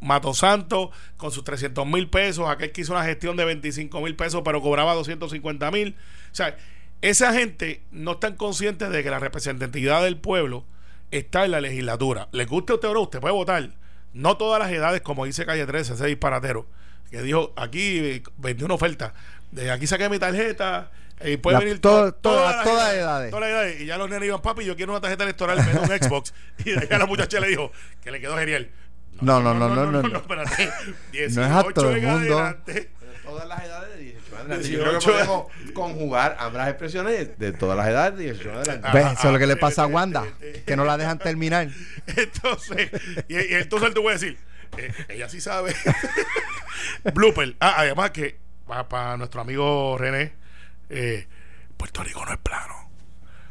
[0.01, 4.17] Mato Santo con sus 300 mil pesos, aquel que hizo una gestión de 25 mil
[4.17, 5.97] pesos pero cobraba 250 mil.
[6.31, 6.57] O sea,
[7.03, 10.65] esa gente no están conscientes de que la representatividad del pueblo
[11.11, 12.29] está en la legislatura.
[12.33, 13.01] ¿Le guste a usted o no?
[13.03, 13.71] Usted puede votar.
[14.13, 16.67] No todas las edades, como dice Calle 13, ese disparatero,
[17.11, 19.15] que dijo, aquí vendí una oferta,
[19.51, 20.91] de aquí saqué mi tarjeta,
[21.25, 23.31] y puede venir todas las edades.
[23.31, 23.81] Todas las edades.
[23.81, 26.33] Y ya los nenes iban, papi, yo quiero una tarjeta electoral, me un Xbox.
[26.65, 27.71] y de ahí a la muchacha le dijo,
[28.03, 28.71] que le quedó genial.
[29.21, 29.93] No, no, no, no, no.
[29.93, 30.73] No, no, no, espérate.
[31.13, 32.39] 18 no es a todo el mundo.
[32.39, 32.91] Adelante.
[33.23, 33.90] Todas las edades de
[34.59, 35.07] 18 adelante.
[35.07, 38.89] Yo creo que podemos conjugar ambas expresiones de todas las edades de 18 adelante.
[38.93, 39.07] ¿Ves?
[39.13, 40.25] Eso es lo que le pasa a Wanda,
[40.67, 41.69] que no la dejan terminar.
[42.07, 42.91] Entonces,
[43.29, 44.39] y, y entonces te voy a decir,
[44.77, 45.75] eh, ella sí sabe.
[47.15, 47.57] Blooper.
[47.61, 50.35] Ah, además que, para, nuestro amigo René,
[50.89, 51.27] eh,
[51.77, 52.91] Puerto Rico no es plano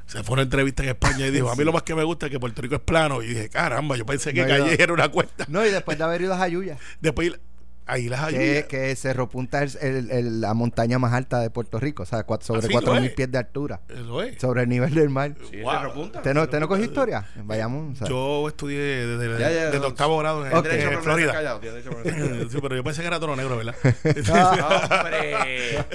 [0.09, 2.25] se fue una entrevista en España y dijo, a mí lo más que me gusta
[2.25, 3.21] es que Puerto Rico es plano.
[3.21, 5.45] Y dije, caramba, yo pensé que Calle era una cuesta.
[5.47, 6.77] No, y después de haber ido a Jayuya.
[6.99, 7.39] Después
[7.89, 12.03] Ahí las que, que Cerro Punta es el, la montaña más alta de Puerto Rico,
[12.03, 13.81] o sea, sobre 4.000 pies de altura.
[13.89, 14.39] Eso es.
[14.39, 15.33] Sobre el nivel del mar.
[15.49, 16.19] Sí, Cerro Punta.
[16.19, 17.25] ¿Usted no, no cogió historia?
[17.43, 17.99] Vayamos.
[18.01, 21.59] Yo estudié desde, el octavo grado en, Florida.
[22.49, 23.75] sí, pero yo pensé que era tono negro, ¿verdad?
[24.93, 25.85] ¡Hombre!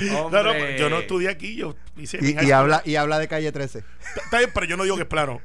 [0.00, 3.52] No, no, yo no estudié aquí, yo hice y, y habla, y habla de calle
[3.52, 3.84] 13.
[4.24, 5.42] Está bien, pero yo no digo que es plano.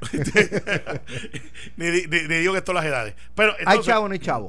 [1.76, 3.14] ni, digo que esto las edades.
[3.34, 4.46] Pero, ¿Hay chavo o no hay chavo?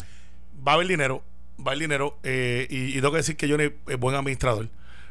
[0.66, 1.24] Va a haber dinero
[1.66, 4.70] va el dinero eh, y, tengo que decir que yo no es buen administrador.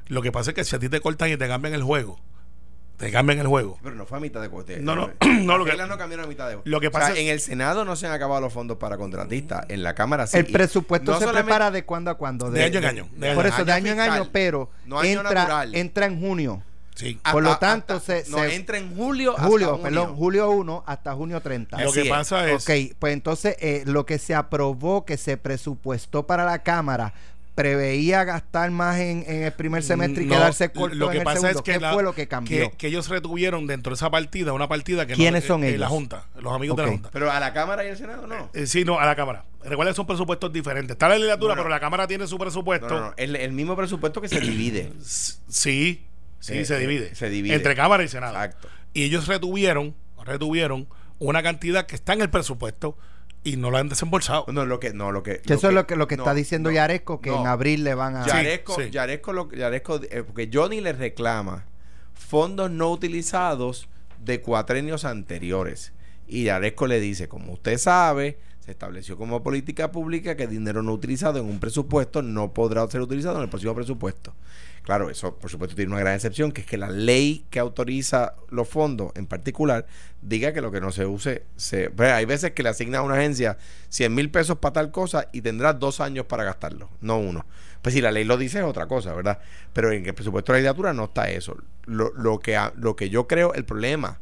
[0.09, 2.19] Lo que pasa es que si a ti te cortan y te cambian el juego,
[2.97, 3.79] te cambian el juego.
[3.83, 4.69] Pero no fue a mitad de juego.
[4.81, 5.11] No, no,
[5.43, 5.57] no.
[5.57, 6.63] Lo que, no cambiaron a mitad de juego.
[6.65, 9.65] Lo que pasa en el Senado no se han acabado los fondos para contratistas.
[9.69, 10.37] En la Cámara sí.
[10.37, 12.51] El presupuesto se prepara de cuando a cuando.
[12.51, 13.09] De, año en año.
[13.35, 14.71] por eso, de año en año, pero
[15.03, 16.63] entra, entra en junio.
[17.01, 17.19] Sí.
[17.33, 21.41] Por lo tanto, se, no, entra en julio julio, hasta perdón, julio 1 hasta junio
[21.41, 21.83] 30.
[21.83, 22.63] Lo que pasa es...
[22.63, 27.15] Ok, pues entonces eh, lo que se aprobó, que se presupuestó para la Cámara,
[27.55, 31.57] preveía gastar más en, el primer semestre y quedarse corto lo que en pasa el
[31.57, 32.71] es que ¿Qué fue lo que cambió?
[32.77, 35.81] Que, ellos retuvieron dentro de esa partida una partida que ¿Quiénes no, son eh, ellos?
[35.81, 37.11] la Junta, los amigos de la Junta.
[37.13, 38.51] Pero a la Cámara y al Senado no.
[38.55, 39.45] Eh, sí, no, a la Cámara.
[39.63, 40.95] Recuerda que son presupuestos diferentes.
[40.95, 42.89] Está la legislatura, pero la Cámara tiene su presupuesto.
[42.89, 44.93] No, no, el, el mismo presupuesto que se divide.
[45.01, 46.07] Sí,
[46.41, 47.09] Sí, eh, se divide.
[47.09, 47.55] Eh, se divide.
[47.55, 48.35] Entre Cámara y Senado.
[48.35, 48.69] Exacto.
[48.93, 52.97] Y ellos retuvieron, retuvieron una cantidad que está en el presupuesto
[53.45, 54.47] y no la han desembolsado.
[54.53, 55.41] No, lo que, no, lo que.
[55.45, 58.27] eso es lo que, lo que está diciendo Yaresco, que en abril le van a.
[58.27, 61.67] Yaresco, Yaresco, lo, Yaresco eh, porque Johnny le reclama
[62.15, 65.93] fondos no utilizados de cuatrenios anteriores.
[66.27, 70.93] Y Yaresco le dice, como usted sabe, se estableció como política pública que dinero no
[70.93, 74.35] utilizado en un presupuesto no podrá ser utilizado en el próximo presupuesto.
[74.83, 78.35] Claro, eso por supuesto tiene una gran excepción, que es que la ley que autoriza
[78.49, 79.87] los fondos en particular
[80.23, 81.91] diga que lo que no se use, se...
[81.91, 83.59] Pues, hay veces que le asigna a una agencia
[83.91, 87.47] 100 mil pesos para tal cosa y tendrá dos años para gastarlo, no uno.
[87.83, 89.39] Pues si la ley lo dice es otra cosa, ¿verdad?
[89.73, 91.57] Pero en el presupuesto de la legislatura no está eso.
[91.85, 94.21] Lo, lo, que, lo que yo creo, el problema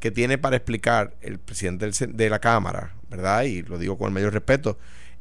[0.00, 3.42] que tiene para explicar el presidente de la Cámara, ¿verdad?
[3.42, 4.78] Y lo digo con el mayor respeto,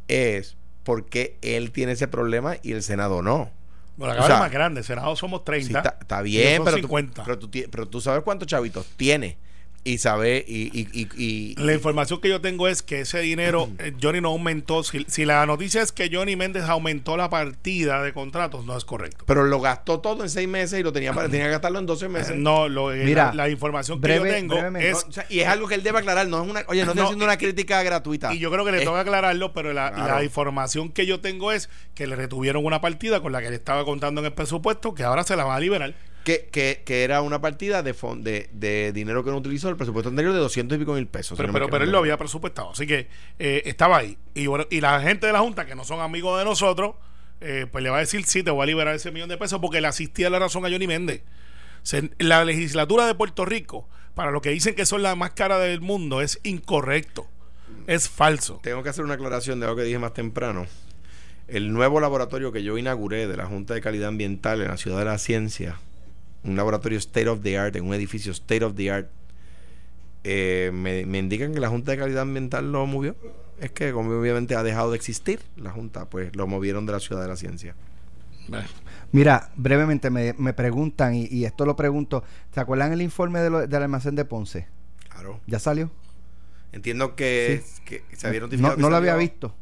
[0.08, 3.52] es por qué él tiene ese problema y el Senado no.
[4.00, 5.98] Bueno, la Cámara es más grande, Senado somos 30.
[6.00, 6.78] está, bien, pero
[7.26, 9.38] pero, pero tú sabes cuántos chavitos tiene
[9.84, 14.30] y sabe y, la información que yo tengo es que ese dinero eh, Johnny no
[14.30, 14.84] aumentó.
[14.84, 19.24] Si, la noticia es que Johnny Méndez aumentó la partida de contratos no es correcto.
[19.26, 22.10] Pero lo gastó todo en seis meses y lo tenía tenía que gastarlo en 12
[22.10, 22.36] meses.
[22.36, 25.84] no lo, eh, Mira, la, información que yo tengo es y es algo que él
[25.84, 28.34] debe aclarar no es una oye no estoy haciendo una crítica gratuita.
[28.34, 31.52] y yo creo que le tengo que aclararlo pero la, la, información que yo tengo
[31.52, 34.94] es que le retuvieron una partida con la que él estaba contando en el presupuesto
[34.94, 38.92] que ahora se la va a liberar que, que, era una partida de, de, de
[38.92, 41.38] dinero que no utilizó el presupuesto anterior de 200 y pico mil pesos.
[41.38, 43.08] Pero, pero, él lo había presupuestado, así que
[43.40, 44.18] eh, estaba ahí.
[44.36, 46.96] Y, y la gente de la Junta, que no son amigos de nosotros,
[47.42, 49.60] eh, pues le va a decir, sí, te voy a liberar ese millón de pesos
[49.60, 51.24] porque le asistía la razón a Johnny Méndez.
[52.20, 55.82] la legislatura de Puerto Rico, para lo que dicen que son la más cara del
[55.82, 57.28] mundo, es incorrecto.
[57.88, 58.60] Es falso.
[58.62, 60.68] Tengo que hacer una aclaración de algo que dije más temprano.
[61.48, 65.00] El nuevo laboratorio que yo inauguré de la Junta de Calidad Ambiental en la Ciudad
[65.00, 65.80] de la Ciencia
[66.44, 69.10] un laboratorio state of the art, en un edificio state of the art,
[70.24, 73.16] eh, me, indican que la Junta de Calidad Ambiental lo movió.
[73.60, 77.00] Es que como obviamente ha dejado de existir la Junta, pues lo movieron de la
[77.00, 77.76] Ciudad de la Ciencia.
[79.12, 82.24] Mira, brevemente me, preguntan, y, esto lo pregunto,
[82.54, 84.68] ¿se acuerdan el informe de del almacén de Ponce?
[85.10, 85.40] Claro.
[85.46, 85.92] ¿Ya salió?
[86.72, 87.64] Entiendo que,
[88.14, 88.78] se había notificado.
[88.78, 89.56] No, no lo había visto.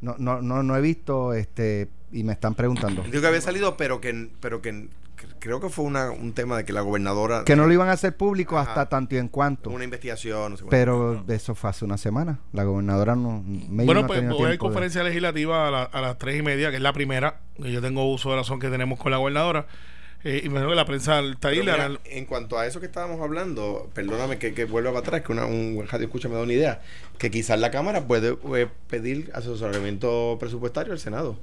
[0.00, 3.02] No, no, no, no he visto, este, y me están preguntando.
[3.02, 4.88] Digo que había salido, pero que, pero que
[5.38, 7.44] creo que fue una, un tema de que la gobernadora...
[7.44, 9.70] Que no lo iban a hacer público hasta tanto y en cuanto.
[9.70, 12.40] Una investigación, no sé Pero eso fue hace una semana.
[12.52, 13.42] La gobernadora no...
[13.44, 17.40] Bueno, pues hoy hay conferencia legislativa a, las tres y media, que es la primera.
[17.58, 19.66] Y yo tengo uso de razón que tenemos con la gobernadora.
[20.24, 21.60] Eh, y me que la prensa está ahí.
[22.04, 25.46] en cuanto a eso que estábamos hablando, perdóname que, que vuelva para atrás, que una,
[25.46, 26.80] un radio escucha me da una idea,
[27.18, 31.36] que quizás la Cámara puede, puede pedir asesoramiento presupuestario al Senado.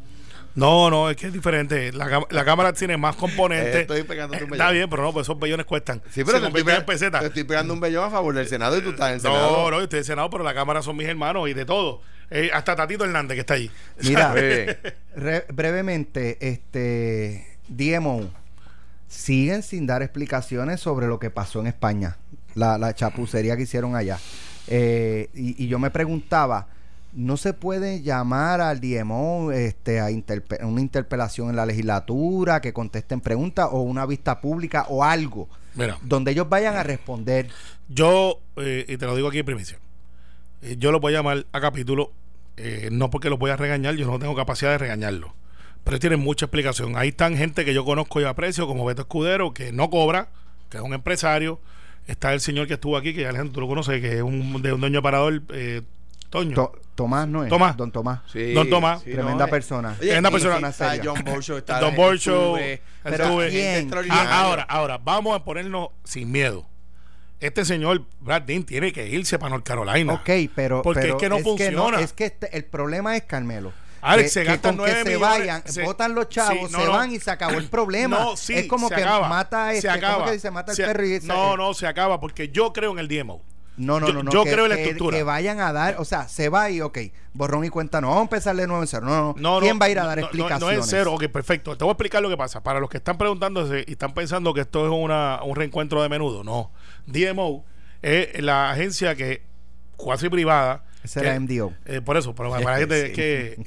[0.55, 1.91] No, no, es que es diferente.
[1.93, 3.75] La, la cámara tiene más componentes.
[3.75, 4.53] estoy pegando un bellón.
[4.53, 6.01] Está bien, pero no, pues esos bellones cuestan.
[6.11, 9.09] Sí, pero te estoy, estoy, pegando un bellón a favor del Senado y tú estás
[9.09, 9.51] en el Senado.
[9.51, 11.65] No, no, yo estoy en el Senado, pero la cámara son mis hermanos y de
[11.65, 12.01] todo.
[12.31, 13.71] Eh, hasta Tatito Hernández que está allí.
[14.03, 14.33] Mira,
[15.49, 18.29] brevemente, este DMO
[19.07, 22.17] siguen sin dar explicaciones sobre lo que pasó en España,
[22.53, 24.19] la, la chapucería que hicieron allá.
[24.67, 26.67] Eh, y, y yo me preguntaba
[27.13, 30.07] no se puede llamar al DMO este, a
[30.61, 35.49] una interpelación en la legislatura, que contesten preguntas o una vista pública o algo
[36.01, 37.49] donde ellos vayan a responder.
[37.87, 39.79] Yo, eh, y te lo digo aquí en primicia,
[40.61, 42.11] eh, yo lo voy a llamar a capítulo,
[42.57, 45.33] eh, no porque lo voy a regañar, yo no tengo capacidad de regañarlo,
[45.83, 46.97] pero tienen mucha explicación.
[46.97, 50.29] Ahí están gente que yo conozco y aprecio, como Beto Escudero, que no cobra,
[50.69, 51.59] que es un empresario.
[52.07, 54.73] Está el señor que estuvo aquí, que Alejandro tú lo conoces, que es un, de
[54.73, 55.43] un dueño parador,
[56.29, 56.71] Toño.
[56.95, 57.49] Tomás no es.
[57.49, 57.77] Tomás.
[57.77, 58.21] Don Tomás.
[58.31, 59.03] Sí, Don Tomás.
[59.03, 59.95] Tremenda persona.
[59.97, 60.69] Tremenda persona.
[60.69, 61.57] Está John Borshow.
[61.57, 61.95] Está Don.
[61.95, 66.65] Pero ah, ahora, ahora, vamos a ponernos sin miedo.
[67.39, 70.13] Este señor Brad Dean tiene que irse para North Carolina.
[70.13, 70.81] Ok, pero.
[70.81, 72.01] Porque es que no funciona.
[72.01, 73.71] es que este, el problema es, Carmelo.
[74.01, 77.65] Alex, se gastan que se vayan, votan los chavos, se van y se acabó el
[77.69, 78.19] problema.
[78.19, 80.25] No, sí, es como que mata este, se acaba.
[80.25, 80.51] que dice?
[80.51, 83.41] Mata el perro y No, no, se acaba porque yo creo en el DMO.
[83.79, 84.31] No, no, no, no.
[84.31, 85.17] Yo creo en la estructura.
[85.17, 86.99] Que, vayan a dar, o sea, se va y, ok,
[87.33, 89.05] borrón y cuenta, no, vamos a empezar de nuevo en cero.
[89.05, 89.59] No, no.
[89.61, 90.77] ¿Quién va a ir a dar explicaciones?
[90.77, 91.77] No, es cero, ok, perfecto.
[91.77, 92.61] Te voy a explicar lo que pasa.
[92.61, 96.09] Para los que están preguntándose y están pensando que esto es una, un reencuentro de
[96.09, 96.71] menudo, no.
[97.05, 97.65] DMO
[98.01, 99.43] es la agencia que,
[99.95, 101.73] cuasi privada, ese era MDO.
[101.85, 103.57] Eh, por eso, pero para que, que,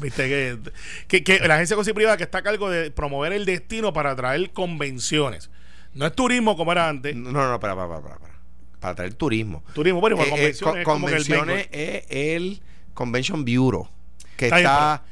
[0.00, 0.60] viste
[1.08, 4.12] que, que, la agencia cuasi privada que está a cargo de promover el destino para
[4.12, 5.50] atraer convenciones.
[5.94, 7.16] No es turismo como era antes.
[7.16, 8.27] No, no, para, para, para, para
[8.80, 9.62] para traer turismo.
[9.74, 12.60] Turismo, bueno, eh, eh, convenciones, es el
[12.94, 13.88] Convention Bureau,
[14.36, 15.04] que está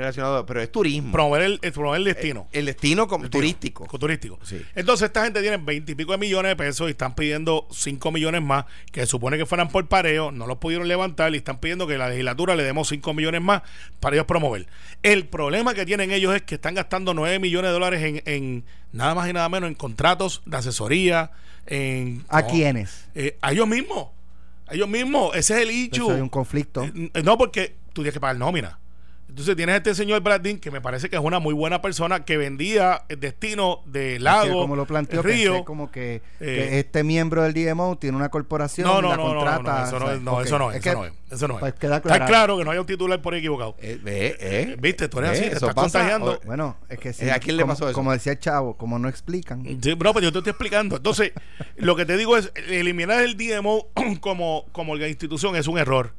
[0.00, 1.12] relacionado, pero es turismo.
[1.12, 2.48] Promover el, el destino.
[2.52, 3.86] El, destino, como turístico.
[3.98, 4.38] turístico.
[4.74, 8.64] Entonces, esta gente tiene veintipico de millones de pesos y están pidiendo cinco millones más,
[8.92, 11.96] que se supone que fueran por pareo, no los pudieron levantar y están pidiendo que
[11.96, 13.62] la legislatura le demos cinco millones más
[14.00, 14.66] para ellos promover.
[15.02, 18.64] El problema que tienen ellos es que están gastando nueve millones de dólares en, en
[18.92, 21.30] nada más y nada menos en contratos de asesoría,
[21.66, 22.24] en...
[22.28, 23.06] ¿A quiénes?
[23.14, 24.08] Eh, a ellos mismos.
[24.66, 25.36] A ellos mismos.
[25.36, 26.10] Ese es el hecho.
[26.10, 26.84] Hay un conflicto.
[26.84, 28.78] Eh, no, porque tú tienes que pagar nómina.
[29.28, 32.24] Entonces tienes a este señor Bradin que me parece que es una muy buena persona
[32.24, 37.42] que vendía el destino de lago, como lo planteó, río, como que, eh, este miembro
[37.42, 39.90] del DMO tiene una corporación, no, no, la no, contrata.
[39.90, 41.60] No, no, eso no, eso no es, eso no es, eso no es.
[41.60, 43.74] Pues queda Está claro que no hay un titular por equivocado.
[43.80, 46.40] Eh, eh, Viste, tú eres así, te estás contagiando.
[46.44, 47.28] bueno, es que sí.
[47.28, 47.94] ¿A quién le pasó eso?
[47.94, 49.64] Como decía el chavo, como no explican.
[49.64, 50.96] Sí, no, pero yo te estoy explicando.
[50.96, 51.32] Entonces,
[51.76, 53.88] lo que te digo es eliminar el DMO
[54.20, 56.12] como como la institución es un error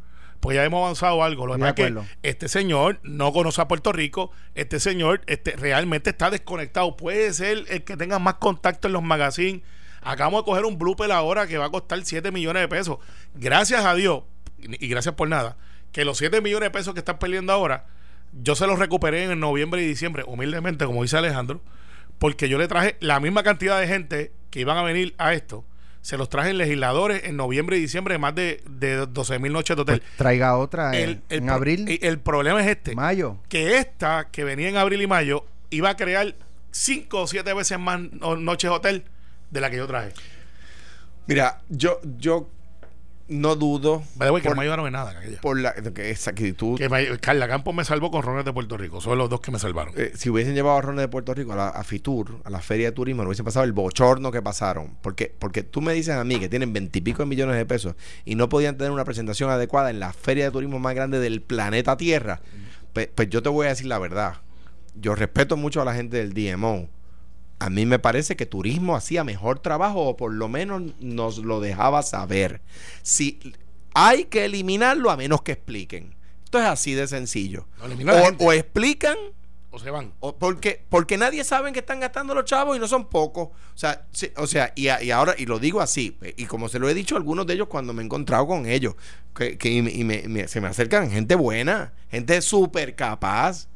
[0.46, 1.48] pues ya hemos avanzado algo.
[1.48, 6.30] Lo que que este señor no conoce a Puerto Rico, este señor este, realmente está
[6.30, 6.96] desconectado.
[6.96, 9.64] Puede ser el que tenga más contacto en los magazines.
[10.04, 13.00] Acabamos de coger un blooper ahora que va a costar 7 millones de pesos.
[13.34, 14.22] Gracias a Dios,
[14.60, 15.58] y gracias por nada,
[15.92, 17.88] que los 7 millones de pesos que están perdiendo ahora,
[18.32, 21.60] yo se los recuperé en noviembre y diciembre, humildemente, como dice Alejandro,
[22.20, 25.66] porque yo le traje la misma cantidad de gente que iban a venir a esto
[26.06, 29.82] se los traje legisladores en noviembre y diciembre, más de, de 12 mil noches de
[29.82, 30.02] hotel.
[30.02, 31.90] Pues traiga otra en, abril.
[31.90, 32.94] Y el problema es este.
[32.94, 33.38] Mayo.
[33.50, 36.36] Que esta, que venía en abril y mayo, iba a crear
[36.70, 39.04] cinco o siete veces más noches de hotel
[39.50, 40.14] de la que yo traje.
[41.26, 42.50] Mira, yo, yo
[43.28, 44.04] no dudo.
[44.16, 45.16] Vale, que no me ayudaron en nada.
[45.42, 46.78] Por la que esa actitud.
[46.78, 49.02] Que Carla Campos me salvó con Rones de Puerto Rico.
[49.02, 49.94] Son los dos que me salvaron.
[49.98, 52.60] Eh, si hubiesen llevado a Rones de Puerto Rico a, la, a Fitur, a la
[52.60, 54.98] feria de turismo, no hubiesen pasado el bochorno que pasaron.
[55.02, 57.96] Porque, porque tú me dices a mí que tienen veintipico de millones de pesos
[58.26, 61.42] y no podían tener una presentación adecuada en la feria de turismo más grande del
[61.42, 62.42] planeta Tierra.
[62.94, 64.36] Pues, pues yo te voy a decir la verdad.
[64.94, 66.90] Yo respeto mucho a la gente del DMO
[67.60, 71.60] a mí me parece que turismo hacía mejor trabajo o por lo menos nos lo
[71.60, 72.62] dejaba saber.
[73.02, 73.40] Si
[73.94, 76.16] hay que eliminarlo a menos que expliquen.
[76.44, 77.68] Esto es así de sencillo.
[78.40, 79.18] o, explican
[79.76, 80.14] o se van.
[80.22, 83.50] O porque, porque nadie sabe que están gastando los chavos y no son pocos.
[83.50, 86.94] O sea, o sea y, ahora, y lo digo así, y como se lo he
[86.94, 88.96] dicho a algunos de ellos cuando me he encontrado con ellos,
[89.34, 93.68] que, y, se me acercan gente buena, gente súper capaz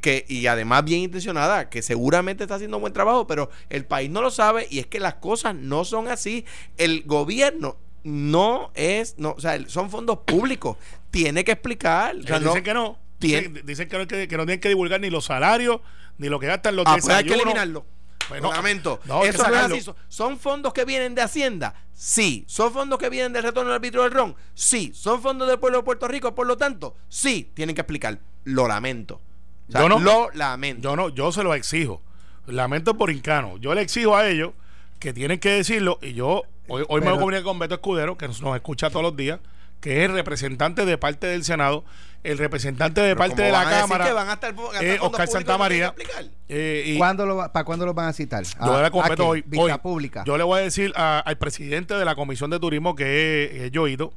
[0.00, 4.10] que, y además bien intencionada, que seguramente está haciendo un buen trabajo, pero el país
[4.10, 6.44] no lo sabe y es que las cosas no son así.
[6.76, 10.76] El gobierno no es, no, o sea, son fondos públicos,
[11.10, 12.16] tiene que explicar.
[12.16, 12.98] dicen que no.
[13.20, 15.80] Dicen, que, no, que, no tienen que divulgar ni los salarios,
[16.18, 17.86] ni lo que gastan los ah, pues hay que eliminarlo.
[18.28, 19.00] Bueno, lamento.
[19.04, 19.90] Eso no es así.
[20.08, 21.74] ¿Son fondos que vienen de Hacienda?
[21.92, 22.44] Sí.
[22.48, 24.36] ¿Son fondos que vienen del retorno del arbitrio del RON?
[24.54, 24.92] Sí.
[24.94, 26.34] ¿Son fondos del pueblo de Puerto Rico?
[26.34, 27.52] Por lo tanto, sí.
[27.54, 28.18] Tienen que explicar.
[28.44, 29.20] Lo lamento
[29.68, 30.82] yo no, lo lamento.
[30.82, 32.00] Yo no, yo se lo exijo.
[32.46, 33.56] Lamento por Incano.
[33.58, 34.52] Yo le exijo a ellos
[34.98, 38.16] que tienen que decirlo y yo hoy, hoy me voy a comunicar con Beto Escudero,
[38.16, 39.40] que nos, escucha todos los días,
[39.80, 41.84] que es el representante de parte del Senado,
[42.22, 44.54] el representante de parte de la Cámara, van a estar,
[45.00, 45.94] Oscar Santa María.
[46.48, 48.44] Eh, lo, ¿Para cuándo lo van a citar?
[48.44, 48.90] Yo, le,
[49.22, 49.42] hoy,
[49.82, 50.24] pública.
[50.24, 54.14] yo le voy a decir al presidente de la Comisión de Turismo, que es, Joito,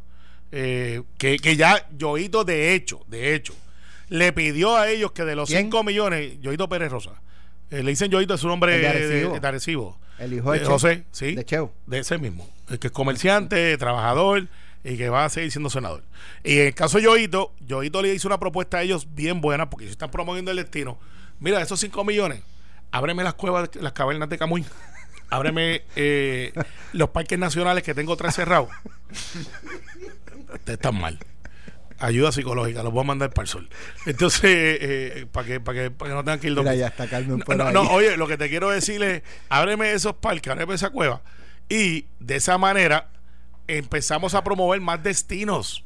[0.53, 3.53] eh, que, que ya Joito, de hecho, de hecho,
[4.09, 7.21] le pidió a ellos que de los 5 millones, Yoito Pérez Rosa,
[7.69, 9.97] eh, le dicen Yoito es su nombre de Arecibo.
[10.19, 11.35] El hijo de, José, sí.
[11.35, 11.71] De Cheo.
[11.85, 12.49] De ese mismo.
[12.69, 14.47] El que es comerciante, trabajador
[14.83, 16.03] y que va a seguir siendo senador.
[16.43, 19.69] Y en el caso de Yoito, Yoito le hizo una propuesta a ellos bien buena
[19.69, 20.97] porque ellos están promoviendo el destino.
[21.39, 22.41] Mira, esos 5 millones,
[22.91, 24.65] ábreme las cuevas, las cavernas de Camuy.
[25.29, 26.53] Ábreme eh,
[26.93, 28.69] los parques nacionales que tengo tres cerrados.
[30.53, 31.19] Ustedes están mal
[31.99, 33.69] ayuda psicológica, los voy a mandar para el sol.
[34.05, 37.07] Entonces, eh, eh, para que, para que, que, no tengan que ir Mira, ya está
[37.21, 41.21] no, no, oye, lo que te quiero decir es, ábreme esos parques, ábreme esa cueva.
[41.69, 43.09] Y de esa manera
[43.67, 45.83] empezamos a promover más destinos.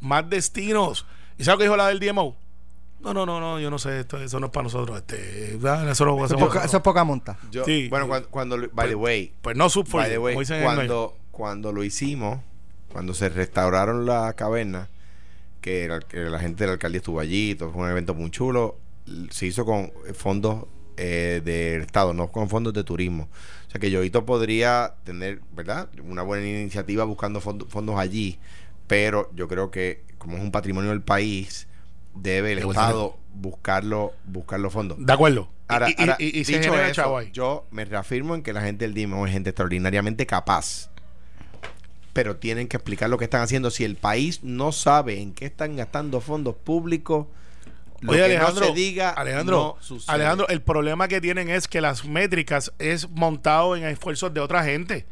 [0.00, 1.06] Más destinos.
[1.38, 2.36] ¿Y sabes lo que dijo la del DMO?
[3.00, 4.98] No, no, no, no, yo no sé, esto, eso no es para nosotros.
[4.98, 7.38] Este, eso, eso, es poca monta.
[7.64, 7.88] sí.
[7.88, 9.32] Bueno, cuando, cuando, by the way.
[9.42, 12.40] Pues no sub by the way, cuando, cuando lo hicimos,
[12.92, 14.88] cuando se restauraron las cavernas,
[15.66, 15.88] que,
[16.30, 18.78] la gente de la alcaldía estuvo allí, todo fue un evento muy chulo.
[19.30, 23.28] Se hizo con fondos eh, del Estado, no con fondos de turismo.
[23.66, 25.88] O sea que Yoito podría tener, ¿verdad?
[26.04, 28.38] Una buena iniciativa buscando fondos, allí,
[28.86, 31.66] pero yo creo que como es un patrimonio del país,
[32.14, 35.04] debe el Estado buscarlo, buscar los fondos.
[35.04, 35.48] De acuerdo.
[35.68, 39.50] Ahora, y, dicho eso, yo me reafirmo en que la gente del DIMO es gente
[39.50, 40.90] extraordinariamente capaz
[42.16, 43.70] pero tienen que explicar lo que están haciendo.
[43.70, 47.26] Si el país no sabe en qué están gastando fondos públicos,
[48.00, 52.06] lo que Alejandro, no se diga Alejandro, Alejandro, el problema que tienen es que las
[52.06, 55.04] métricas es montado en esfuerzos de otra gente.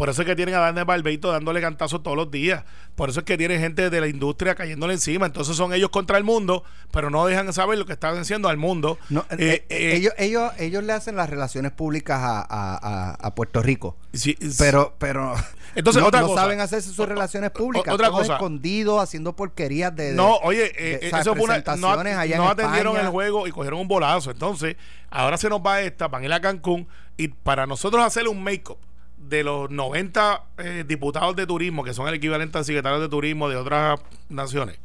[0.00, 2.64] Por eso es que tienen a Daniel Barbeito dándole cantazos todos los días.
[2.94, 5.26] Por eso es que tienen gente de la industria cayéndole encima.
[5.26, 8.56] Entonces son ellos contra el mundo, pero no dejan saber lo que están haciendo al
[8.56, 8.96] mundo.
[9.10, 13.98] Eh, eh, eh, ellos, ellos, ellos le hacen las relaciones públicas a, Puerto Rico.
[14.14, 15.34] Sí, pero, pero
[15.74, 17.92] entonces, no, saben hacerse sus relaciones públicas.
[17.92, 18.32] otra cosa.
[18.36, 20.14] escondidos, haciendo porquerías de.
[20.14, 20.72] no, oye,
[21.06, 21.58] eso fue una.
[21.76, 24.30] No, no atendieron el juego y cogieron un bolazo.
[24.30, 24.76] Entonces,
[25.10, 26.88] ahora se nos va esta, van a ir a Cancún
[27.18, 28.78] y para nosotros hacerle un make-up
[29.20, 33.48] de los 90 eh, diputados de turismo, que son el equivalente a secretarios de turismo
[33.48, 34.78] de otras naciones,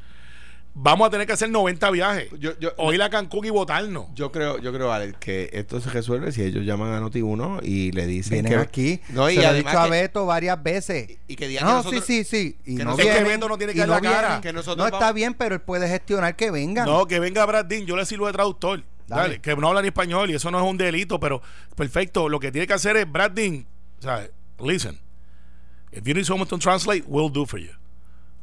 [0.76, 2.30] vamos a tener que hacer 90 viajes.
[2.78, 4.08] o ir a Cancún y votarnos.
[4.14, 7.92] Yo creo, yo creo, Alex, que esto se resuelve si ellos llaman a Noti1 y
[7.94, 9.02] le dicen Vienen aquí.
[9.10, 11.18] No, y se lo he dicho a Beto varias veces.
[11.28, 12.58] Y que digan no, sí, sí, sí.
[12.66, 14.42] Y no es que Beto no tiene que dar la cara.
[14.76, 16.86] no está bien, pero él puede gestionar que vengan.
[16.86, 17.86] No, que venga Brad Dean.
[17.86, 18.84] Yo le sirvo de traductor.
[19.08, 19.40] Dale.
[19.40, 21.42] que no habla ni español y eso no es un delito, pero
[21.76, 22.28] perfecto.
[22.28, 23.68] Lo que tiene que hacer es Brad Dean.
[24.04, 25.00] O listen.
[25.91, 27.72] If you need someone to translate, we'll do for you.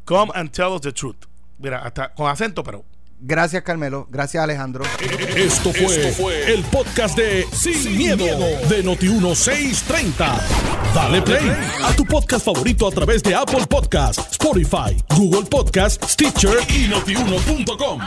[0.07, 1.27] Come and tell us the truth.
[1.59, 2.85] Mira, hasta con acento, pero.
[3.25, 4.09] Gracias, Carmelo.
[4.11, 4.85] Gracias, Alejandro.
[5.37, 10.41] Esto fue, el podcast de Sin, miedo, de Noti1630.
[10.93, 16.59] Dale play a tu podcast favorito a través de Apple Podcasts, Spotify, Google Podcasts, Stitcher
[16.69, 18.01] y notiuno.com.